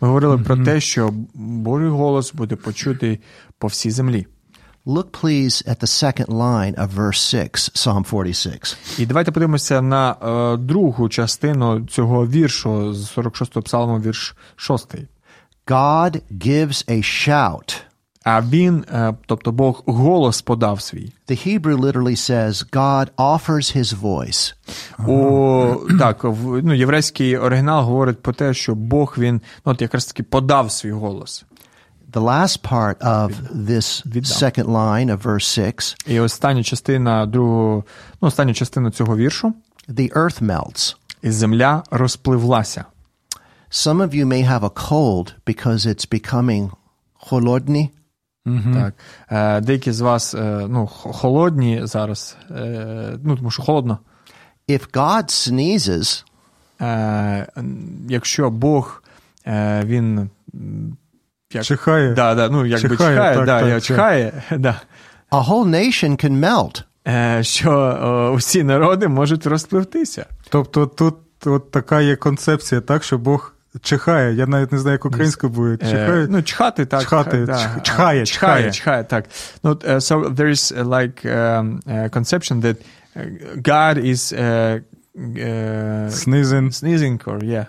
Ми 0.00 0.08
говорили 0.08 0.38
про 0.38 0.56
те, 0.56 0.80
що 0.80 1.14
Божий 1.34 1.88
голос 1.88 2.32
буде 2.32 2.56
почутий 2.56 3.20
по 3.58 3.66
всій 3.66 3.90
землі. 3.90 4.26
Look, 4.86 5.10
please, 5.22 5.68
at 5.68 5.78
the 5.80 5.86
second 5.86 6.28
line 6.28 6.74
of 6.74 6.88
verse 6.88 7.20
6, 7.20 7.76
Psalm 7.76 8.04
46. 8.04 8.76
І 8.98 9.06
давайте 9.06 9.30
подивимося 9.32 9.82
на 9.82 10.10
е, 10.12 10.56
другу 10.56 11.08
частину 11.08 11.80
цього 11.80 12.26
віршу 12.26 12.94
з 12.94 13.18
46-го 13.18 13.62
псалму, 13.62 14.00
вірш 14.00 14.36
6. 14.56 14.94
God 15.70 16.20
gives 16.38 16.84
a 16.88 17.02
shout. 17.02 17.82
А 18.24 18.40
він, 18.40 18.84
е, 18.92 19.14
тобто 19.26 19.52
Бог, 19.52 19.82
голос 19.86 20.42
подав 20.42 20.80
свій. 20.80 21.12
The 21.28 21.46
Hebrew 21.48 21.80
literally 21.80 22.16
says, 22.16 22.70
God 22.72 23.08
offers 23.16 23.76
his 23.76 24.00
voice. 24.00 24.54
У, 25.08 25.98
так, 25.98 26.24
в, 26.24 26.62
ну, 26.64 26.74
єврейський 26.74 27.36
оригінал 27.36 27.84
говорить 27.84 28.22
про 28.22 28.32
те, 28.32 28.54
що 28.54 28.74
Бог 28.74 29.14
він 29.18 29.40
ну, 29.66 29.72
от 29.72 29.82
якраз 29.82 30.06
таки 30.06 30.22
подав 30.22 30.72
свій 30.72 30.92
голос. 30.92 31.44
The 32.12 32.24
last 32.24 32.70
part 32.70 32.98
of 32.98 33.30
this 33.54 33.86
second 34.24 34.64
line 34.64 35.16
of 35.16 35.22
verse 35.22 35.40
6 35.40 35.96
І 36.06 36.20
остання 36.20 36.62
частина 36.62 37.26
другого, 37.26 37.84
ну, 38.22 38.28
остання 38.28 38.54
частина 38.54 38.90
цього 38.90 39.16
віршу, 39.16 39.54
the 39.88 40.12
earth 40.12 40.42
melts. 40.42 40.96
і 41.22 41.30
земля 41.30 41.82
розпливлася. 41.90 42.84
Some 43.70 44.00
of 44.00 44.14
you 44.14 44.26
may 44.26 44.42
have 44.42 44.64
a 44.64 44.70
cold 44.70 45.34
because 45.46 45.86
it's 45.86 46.06
becoming 46.06 46.70
холодний. 47.14 47.90
Так. 48.74 48.94
Е, 49.30 49.60
деякі 49.60 49.92
з 49.92 50.00
вас 50.00 50.34
е, 50.34 50.66
ну, 50.68 50.86
холодні 50.86 51.80
зараз, 51.82 52.36
е, 52.50 53.18
ну, 53.24 53.36
тому 53.36 53.50
що 53.50 53.62
холодно. 53.62 53.98
If 54.68 54.90
God 54.92 55.24
sneezes, 55.24 56.24
Е, 56.80 57.46
якщо 58.08 58.50
Бог 58.50 59.02
е, 59.46 59.82
він 59.84 60.30
як, 61.52 61.64
Чихає. 61.64 62.14
Да, 62.14 62.34
да, 62.34 62.48
ну, 62.48 62.66
якби 62.66 62.88
Чихає, 62.88 63.16
чихає, 63.16 63.36
так, 63.36 63.46
да, 63.46 63.60
так, 63.60 63.70
так. 63.70 63.82
чихає, 63.82 64.42
да. 64.58 64.80
a 65.30 65.48
whole 65.48 65.68
nation 65.68 66.24
can 66.24 66.40
melt. 66.40 66.82
Е, 67.08 67.42
що 67.44 67.72
е, 67.72 68.36
усі 68.36 68.62
народи 68.62 69.08
можуть 69.08 69.46
розпливтися. 69.46 70.26
Тобто 70.48 70.86
тут 70.86 71.16
от 71.46 71.70
така 71.70 72.00
є 72.00 72.16
концепція, 72.16 72.80
так, 72.80 73.04
що 73.04 73.18
Бог 73.18 73.54
чихає. 73.80 74.34
Я 74.34 74.46
навіть 74.46 74.72
не 74.72 74.78
знаю, 74.78 74.94
як 74.94 75.04
українською 75.04 75.52
буде. 75.52 75.78
Е, 75.82 76.26
ну, 76.30 76.42
чхати, 76.42 76.86
так. 76.86 77.02
Чхати, 77.02 77.46
да. 77.46 77.80
чхає, 77.82 78.26
чхає, 78.26 78.70
чхає. 78.70 79.04
так. 79.04 79.24
Ну, 79.62 79.70
от, 79.70 79.84
е, 79.84 79.94
so 79.94 80.34
there 80.34 80.48
is 80.48 80.72
uh, 80.72 80.84
like 80.84 81.24
um, 81.24 81.80
a 81.86 82.08
conception 82.08 82.60
that 82.60 82.76
uh, 83.16 83.62
God 83.62 83.98
is 83.98 84.32
uh, 84.32 84.80
uh, 85.16 86.10
Снизен. 86.10 86.72
sneezing 86.72 87.20
or 87.26 87.44
yeah. 87.44 87.66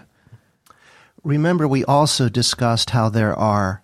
Remember, 1.24 1.68
we 1.68 1.84
also 1.86 2.30
discussed 2.30 2.90
how 2.92 3.10
there 3.10 3.36
are 3.36 3.82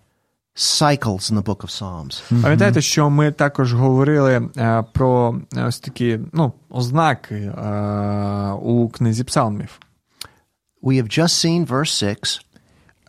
cycles 0.58 1.30
in 1.30 1.36
the 1.36 1.42
book 1.42 1.62
of 1.62 1.70
Psalms. 1.70 2.22
Пам'ятаєте, 2.42 2.80
що 2.80 3.10
ми 3.10 3.32
також 3.32 3.74
говорили 3.74 4.48
е, 4.56 4.84
про 4.92 5.40
е, 5.56 5.64
ось 5.64 5.80
такі 5.80 6.18
ну, 6.32 6.52
ознаки 6.70 7.34
е, 7.34 8.50
у 8.62 8.88
книзі 8.88 9.24
псалмів. 9.24 9.80
We 10.82 10.96
have 11.02 11.08
just 11.18 11.34
seen 11.44 11.66
verse 11.66 11.84
6, 11.98 12.44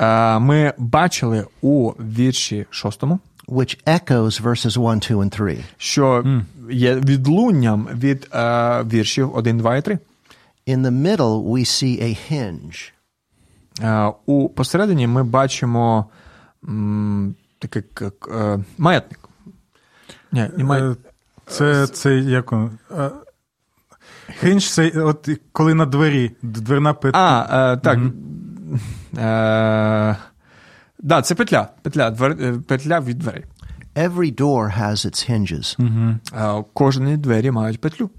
Е, 0.02 0.40
ми 0.40 0.74
бачили 0.78 1.46
у 1.62 1.90
вірші 1.92 2.66
шостому, 2.70 3.20
which 3.48 3.84
echoes 3.88 4.42
verses 4.42 4.80
1, 4.82 5.00
2, 5.00 5.24
and 5.24 5.30
3. 5.30 5.58
що 5.78 6.24
є 6.72 6.96
відлунням 6.96 7.88
від 7.94 8.28
е, 8.34 8.84
віршів 8.84 9.36
1, 9.36 9.58
2 9.58 9.78
і 9.78 9.82
3. 9.82 10.00
In 10.68 10.82
the 10.82 10.92
middle, 11.02 11.44
we 11.44 11.60
see 11.66 12.04
a 12.04 12.18
hinge. 12.32 12.92
Е, 13.82 14.14
у 14.26 14.50
посередині 14.50 15.08
ми 15.08 15.24
бачимо 15.24 16.06
м, 16.68 17.36
к- 17.94 18.12
е, 18.32 18.60
маятник. 18.78 19.20
Ні, 20.32 20.50
не. 20.58 20.80
Е, 20.92 20.96
Це, 21.48 21.88
це 21.88 22.18
як 22.18 22.52
воно? 22.52 22.72
Е, 22.98 23.10
Хинч 24.40 24.70
це 24.70 24.90
от 24.90 25.30
коли 25.52 25.74
на 25.74 25.86
двері, 25.86 26.32
дверна 26.42 26.94
петля. 26.94 27.20
А, 27.50 27.74
е, 27.74 27.78
так. 27.78 28.00
Е, 29.18 30.18
да, 31.00 31.22
це 31.22 31.36
петля. 31.36 31.70
Петля, 31.82 32.10
двер, 32.10 32.38
е, 32.42 32.54
петля 32.68 33.00
від 33.00 33.20
дверей. 33.20 33.46
Every 33.96 34.36
door 34.42 34.80
has 34.80 35.06
its 35.06 35.32
hinges. 35.32 35.78
Е, 36.60 36.64
кожні 36.74 37.18
двері 37.18 37.52
мають 37.52 37.82
петлю. 37.82 38.10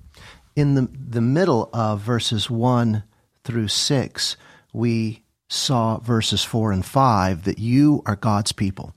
In 0.57 0.75
the, 0.75 0.87
the 1.12 1.20
middle 1.20 1.70
of 1.70 2.01
verses 2.07 2.51
1 2.51 3.03
through 3.44 3.68
6, 3.68 4.38
we 4.75 5.20
saw 5.49 5.99
verses 5.99 6.42
4 6.42 6.73
and 6.73 6.85
5 6.85 7.44
that 7.44 7.59
you 7.59 8.03
are 8.05 8.16
God's 8.16 8.53
people. 8.53 8.90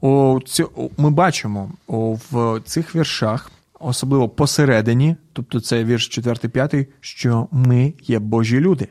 У 0.00 0.40
ці, 0.46 0.64
ми 0.96 1.10
бачимо 1.10 1.70
у, 1.86 2.14
в 2.30 2.60
цих 2.64 2.96
віршах, 2.96 3.50
особливо 3.80 4.28
посередині, 4.28 5.16
тобто 5.32 5.60
це 5.60 5.84
вірш 5.84 6.18
4-5, 6.18 6.86
що 7.00 7.48
ми 7.52 7.94
є 8.02 8.18
Божі 8.18 8.60
люди. 8.60 8.88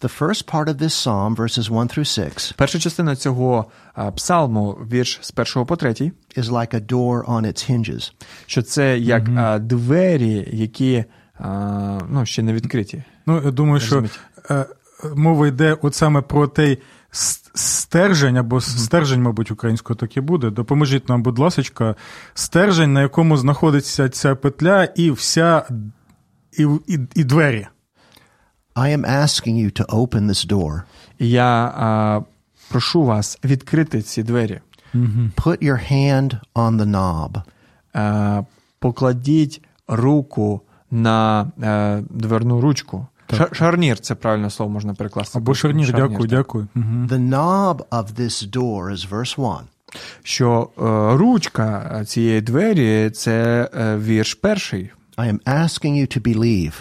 The 0.00 0.18
first 0.18 0.44
part 0.52 0.68
of 0.68 0.76
this 0.76 0.94
psalm, 0.94 1.36
verses 1.36 1.70
1 1.70 1.88
through 1.88 2.04
6, 2.04 2.54
Перша 2.56 2.78
частина 2.78 3.16
цього 3.16 3.64
псалму, 4.16 4.72
вірш 4.72 5.18
з 5.22 5.30
першого 5.30 5.66
по 5.66 5.76
третій, 5.76 6.12
is 6.36 6.44
like 6.44 6.74
a 6.74 6.86
door 6.86 7.24
on 7.24 7.46
its 7.46 7.70
hinges. 7.70 8.12
що 8.46 8.62
це 8.62 8.98
як 8.98 9.28
е, 9.28 9.58
двері, 9.58 10.48
які 10.52 11.04
ну, 12.08 12.22
ще 12.24 12.42
не 12.42 12.52
відкриті. 12.52 13.02
Ну, 13.26 13.42
я 13.44 13.50
думаю, 13.50 13.80
що 13.80 14.04
е, 14.50 14.66
мова 15.14 15.46
йде 15.48 15.76
от 15.82 15.94
саме 15.94 16.20
про 16.20 16.48
той 16.48 16.78
стержень, 17.54 18.36
або 18.36 18.60
стержень, 18.60 19.22
мабуть, 19.22 19.50
українською 19.50 19.96
так 19.96 20.16
і 20.16 20.20
буде. 20.20 20.50
Допоможіть 20.50 21.08
нам, 21.08 21.22
будь 21.22 21.38
ласка, 21.38 21.94
стержень, 22.34 22.92
на 22.92 23.02
якому 23.02 23.36
знаходиться 23.36 24.08
ця 24.08 24.34
петля 24.34 24.84
і 24.84 25.10
вся 25.10 25.62
і, 26.58 26.66
і, 26.86 26.98
і 27.14 27.24
двері. 27.24 27.66
I 28.74 28.96
am 28.96 29.04
asking 29.04 29.56
you 29.56 29.70
to 29.80 29.86
open 29.86 30.26
this 30.26 30.48
door. 30.48 30.82
Я 31.18 31.66
е, 31.66 32.24
прошу 32.70 33.04
вас 33.04 33.38
відкрити 33.44 34.02
ці 34.02 34.22
двері. 34.22 34.60
Put 35.36 35.62
your 35.62 35.92
hand 35.92 36.40
on 36.54 36.76
the 36.80 36.86
knob. 36.86 37.42
Е, 37.96 38.44
покладіть 38.78 39.62
руку 39.88 40.60
на 40.90 41.50
е, 41.62 42.02
дверну 42.10 42.60
ручку. 42.60 43.06
Ша- 43.36 43.48
Шарнір 43.54 43.98
це 44.00 44.14
правильне 44.14 44.50
слово 44.50 44.72
можна 44.72 44.94
перекласти. 44.94 45.38
Або 45.38 45.54
шарнір, 45.54 45.92
дякую, 45.92 46.18
так. 46.18 46.28
дякую. 46.28 46.68
Угу. 46.76 46.84
The 46.84 47.28
knob 47.28 47.76
of 47.90 48.06
this 48.14 48.50
door 48.50 48.90
is 48.92 49.08
verse 49.10 49.34
1. 49.40 49.56
Що 50.22 50.70
е, 50.78 51.16
ручка 51.16 52.04
цієї 52.04 52.40
двері 52.40 53.10
це 53.10 53.68
е, 53.74 53.96
вірш 53.96 54.34
перший. 54.34 54.90
I 55.16 55.32
am 55.32 55.38
asking 55.44 55.94
you 55.94 56.18
to 56.18 56.36
believe 56.36 56.72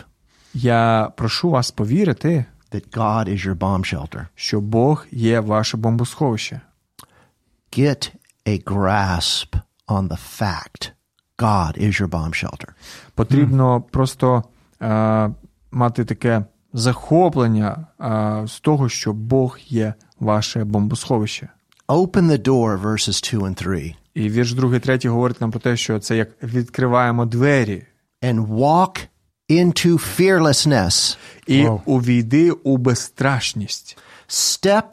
Я 0.54 1.12
прошу 1.18 1.50
вас 1.50 1.72
повірити, 1.72 2.46
that 2.72 2.90
God 2.98 3.28
is 3.30 3.48
your 3.48 3.56
bomb 3.58 3.96
shelter. 3.96 4.26
що 4.36 4.62
Бог 4.62 5.06
є 5.12 5.40
ваше 5.40 5.78
бомбосховище. 5.78 6.62
Get 7.78 8.12
a 8.46 8.64
grasp 8.64 9.56
on 9.88 10.08
the 10.08 10.20
fact 10.40 10.92
God 11.38 11.78
is 11.82 12.02
your 12.02 12.08
bomb 12.10 12.34
shelter. 12.46 12.68
Потрібно 13.16 13.82
просто 13.82 14.44
е, 14.82 15.30
мати 15.72 16.06
таке 16.06 16.44
захоплення 16.74 17.88
е, 18.02 18.48
з 18.48 18.60
того, 18.60 18.90
що 18.90 19.14
Бог 19.14 19.60
є 19.68 19.94
ваше 20.20 20.64
бомбосховище. 20.64 21.50
Open 21.88 22.32
the 22.32 22.48
door, 22.48 22.82
verses 22.82 23.38
2 23.38 23.48
and 23.50 23.56
3, 23.56 23.96
І 24.14 24.30
вірш 24.30 24.54
2, 24.54 24.80
3 24.80 25.10
говорить 25.10 25.42
нам 25.42 25.52
про 25.52 25.60
те, 25.60 25.78
що 25.78 26.00
це 26.00 26.18
як 26.18 26.44
відкриваємо 26.44 27.26
двері 27.26 27.84
and 28.22 28.48
walk 28.48 29.08
into 29.50 30.20
fearlessness. 30.20 31.18
і 31.48 31.68
увійди 31.86 32.52
у 32.52 32.78
безстрашність. 32.78 33.98
Step 34.28 34.84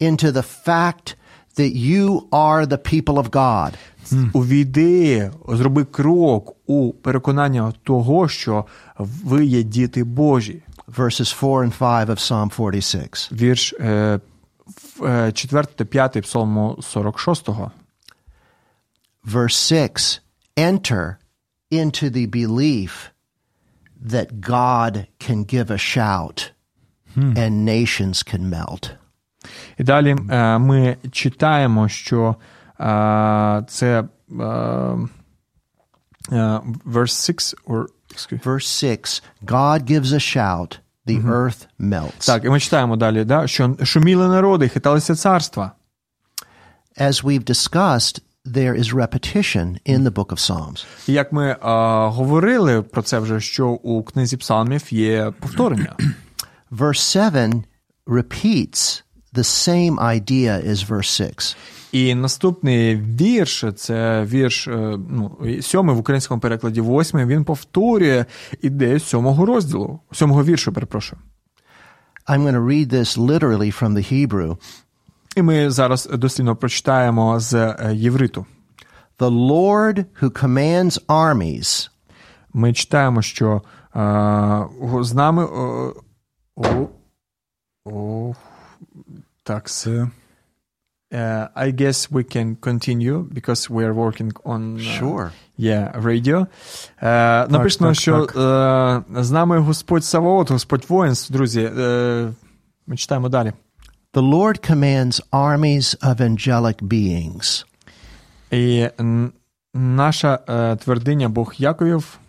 into 0.00 0.32
the 0.32 0.44
fact 0.66 1.16
that 1.59 1.73
you 1.75 2.21
are 2.31 2.65
the 2.65 2.77
people 2.93 3.17
of 3.23 3.29
God. 3.29 3.73
Увійди, 4.33 5.31
зроби 5.47 5.83
крок 5.85 6.55
у 6.65 6.91
переконання 6.93 7.73
того, 7.83 8.27
що 8.27 8.65
ви 8.97 9.45
є 9.45 9.63
діти 9.63 10.03
Божі. 10.03 10.61
Verses 10.97 11.39
4 11.39 11.67
and 11.67 11.77
5 11.77 12.09
of 12.09 12.19
Psalm 12.19 12.51
46. 12.55 13.31
Вірш 13.31 13.73
е, 13.79 14.19
в- 14.99 15.05
е, 15.05 15.31
4 15.31 15.67
та 15.75 15.85
5 15.85 16.21
псалму 16.21 16.77
46. 16.81 17.49
Verse 19.25 19.49
6 19.49 20.21
Enter 20.57 21.15
into 21.71 22.09
the 22.09 22.27
belief 22.27 22.91
that 24.13 24.39
God 24.41 25.07
can 25.19 25.43
give 25.43 25.69
a 25.71 25.77
shout 25.77 26.51
and 27.15 27.65
nations 27.65 28.23
can 28.23 28.49
melt. 28.49 28.83
І 29.78 29.84
далі 29.84 30.16
е, 30.30 30.58
ми 30.58 30.96
читаємо, 31.12 31.88
що 31.88 32.36
е, 32.80 33.64
це 33.68 34.00
е, 34.00 34.04
verse 36.86 37.26
6 37.26 37.54
or. 37.66 37.86
Verse 38.44 38.66
6 38.66 39.22
God 39.42 39.84
gives 39.86 40.12
a 40.12 40.18
shout, 40.18 40.80
the 41.06 41.22
earth 41.22 41.66
melts. 41.80 42.26
Так, 42.26 42.44
і 42.44 42.48
ми 42.48 42.60
читаємо 42.60 42.96
далі, 42.96 43.24
да, 43.24 43.46
що 43.46 43.76
шуміли 43.82 44.28
народи, 44.28 44.68
хиталися 44.68 45.14
царства. 45.14 45.72
As 47.00 47.24
we've 47.24 47.44
discussed, 47.44 48.20
there 48.44 48.74
is 48.74 48.92
repetition 48.92 49.78
in 49.86 50.04
the 50.04 50.10
book 50.10 50.32
of 50.32 50.38
Psalms. 50.38 50.84
Як 51.06 51.32
ми 51.32 51.56
а, 51.60 52.06
говорили 52.06 52.82
про 52.82 53.02
це 53.02 53.18
вже, 53.18 53.40
що 53.40 53.68
у 53.68 54.02
книзі 54.02 54.36
псалмів 54.36 54.94
є 54.94 55.32
повторення. 55.40 55.96
Verse 56.72 56.94
7 56.94 57.64
repeats 58.06 59.02
the 59.34 59.44
same 59.44 59.98
idea 59.98 60.70
as 60.70 60.82
verse 60.88 61.02
6. 61.02 61.56
І 61.92 62.14
наступний 62.14 62.96
вірш, 62.96 63.64
це 63.76 64.24
вірш 64.24 64.68
е, 64.68 64.98
ну, 65.10 65.38
сьомий 65.60 65.96
в 65.96 65.98
українському 65.98 66.40
перекладі 66.40 66.80
восьмий, 66.80 67.24
він 67.24 67.44
повторює 67.44 68.24
ідею 68.62 69.00
сьомого 69.00 69.46
розділу, 69.46 70.00
сьомого 70.12 70.44
віршу, 70.44 70.72
перепрошую. 70.72 71.22
I'm 72.28 72.42
going 72.42 72.54
to 72.54 72.64
read 72.64 72.88
this 72.90 73.18
literally 73.18 73.72
from 73.82 73.92
the 73.92 74.12
Hebrew. 74.12 74.56
І 75.36 75.42
ми 75.42 75.70
зараз 75.70 76.08
дослідно 76.12 76.56
прочитаємо 76.56 77.40
з 77.40 77.54
е, 77.54 77.90
євриту. 77.94 78.46
The 79.18 79.30
Lord 79.30 80.04
who 80.22 80.30
commands 80.42 81.06
armies 81.06 81.90
Ми 82.52 82.72
читаємо, 82.72 83.22
що 83.22 83.62
е, 83.96 84.00
з 85.00 85.14
нами. 85.14 85.44
О, 85.44 86.88
о, 88.95 88.99
о, 88.99 89.01
так, 89.43 89.69
Це 89.69 90.07
Uh, 91.11 91.47
I 91.55 91.71
guess 91.71 92.11
we 92.11 92.23
can 92.35 92.55
continue 92.55 93.17
because 93.33 93.69
we 93.69 93.83
are 93.85 93.93
working 93.93 94.31
on 94.43 94.61
uh, 94.77 94.99
Sure. 94.99 95.31
yeah, 95.57 95.91
radio. 96.03 96.37
Uh, 97.01 97.51
написано, 97.51 97.89
так, 97.89 97.95
що 97.95 98.25
так. 98.25 98.35
uh, 98.35 99.23
з 99.23 99.31
нами 99.31 99.59
Господь 99.59 100.03
Саваот, 100.05 100.51
Господь 100.51 100.85
воїнств, 100.89 101.33
друзі. 101.33 101.61
Uh, 101.67 102.33
ми 102.87 102.97
читаємо 102.97 103.29
далі. 103.29 103.53
The 104.13 104.29
Lord 104.33 104.71
commands 104.71 105.21
armies 105.31 105.99
of 106.03 106.15
angelic 106.21 106.81
beings. 106.83 107.65
І 108.51 108.89
н- 108.99 109.31
наша 109.73 110.39
uh, 110.47 110.77
твердиня 110.77 111.29
Бог 111.29 111.53
Яковів. 111.57 112.19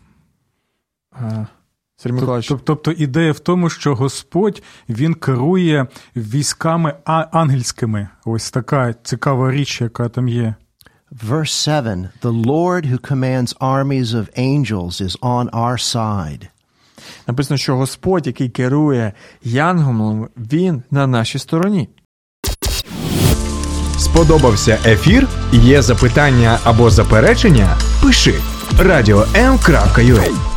Uh, 2.02 2.04
Сергій 2.04 2.16
Миколаївич, 2.16 2.52
Тоб- 2.52 2.60
Тобто 2.64 2.92
ідея 2.92 3.32
в 3.32 3.40
тому, 3.40 3.70
що 3.70 3.96
Господь 3.96 4.64
він 4.90 5.14
керує 5.14 5.88
військами 6.16 6.94
ангельськими. 7.06 8.08
Ось 8.26 8.52
така 8.52 8.94
цікава 9.04 9.52
річ, 9.52 9.82
яка 9.82 10.10
там 10.10 10.28
є. 10.28 10.56
Verse 11.30 11.46
7 11.46 12.10
The 12.22 12.46
Lord 12.46 12.92
who 12.92 13.12
commands 13.12 13.58
armies 13.58 14.06
of 14.06 14.40
angels 14.40 15.02
is 15.02 15.20
on 15.20 15.50
our 15.50 15.96
side. 15.96 16.48
написано, 17.28 17.58
що 17.58 17.76
Господь, 17.76 18.28
який 18.28 18.50
керує 18.50 19.14
янголом, 19.44 20.28
він 20.38 20.84
на 20.92 21.08
нашій 21.08 21.40
стороні. 21.40 21.90
Сподобався 23.98 24.80
ефір? 24.86 25.28
Є 25.52 25.82
запитання 25.82 26.60
або 26.64 26.90
заперечення? 26.90 27.78
Пиши 28.04 28.34
радіом.ua 28.80 30.51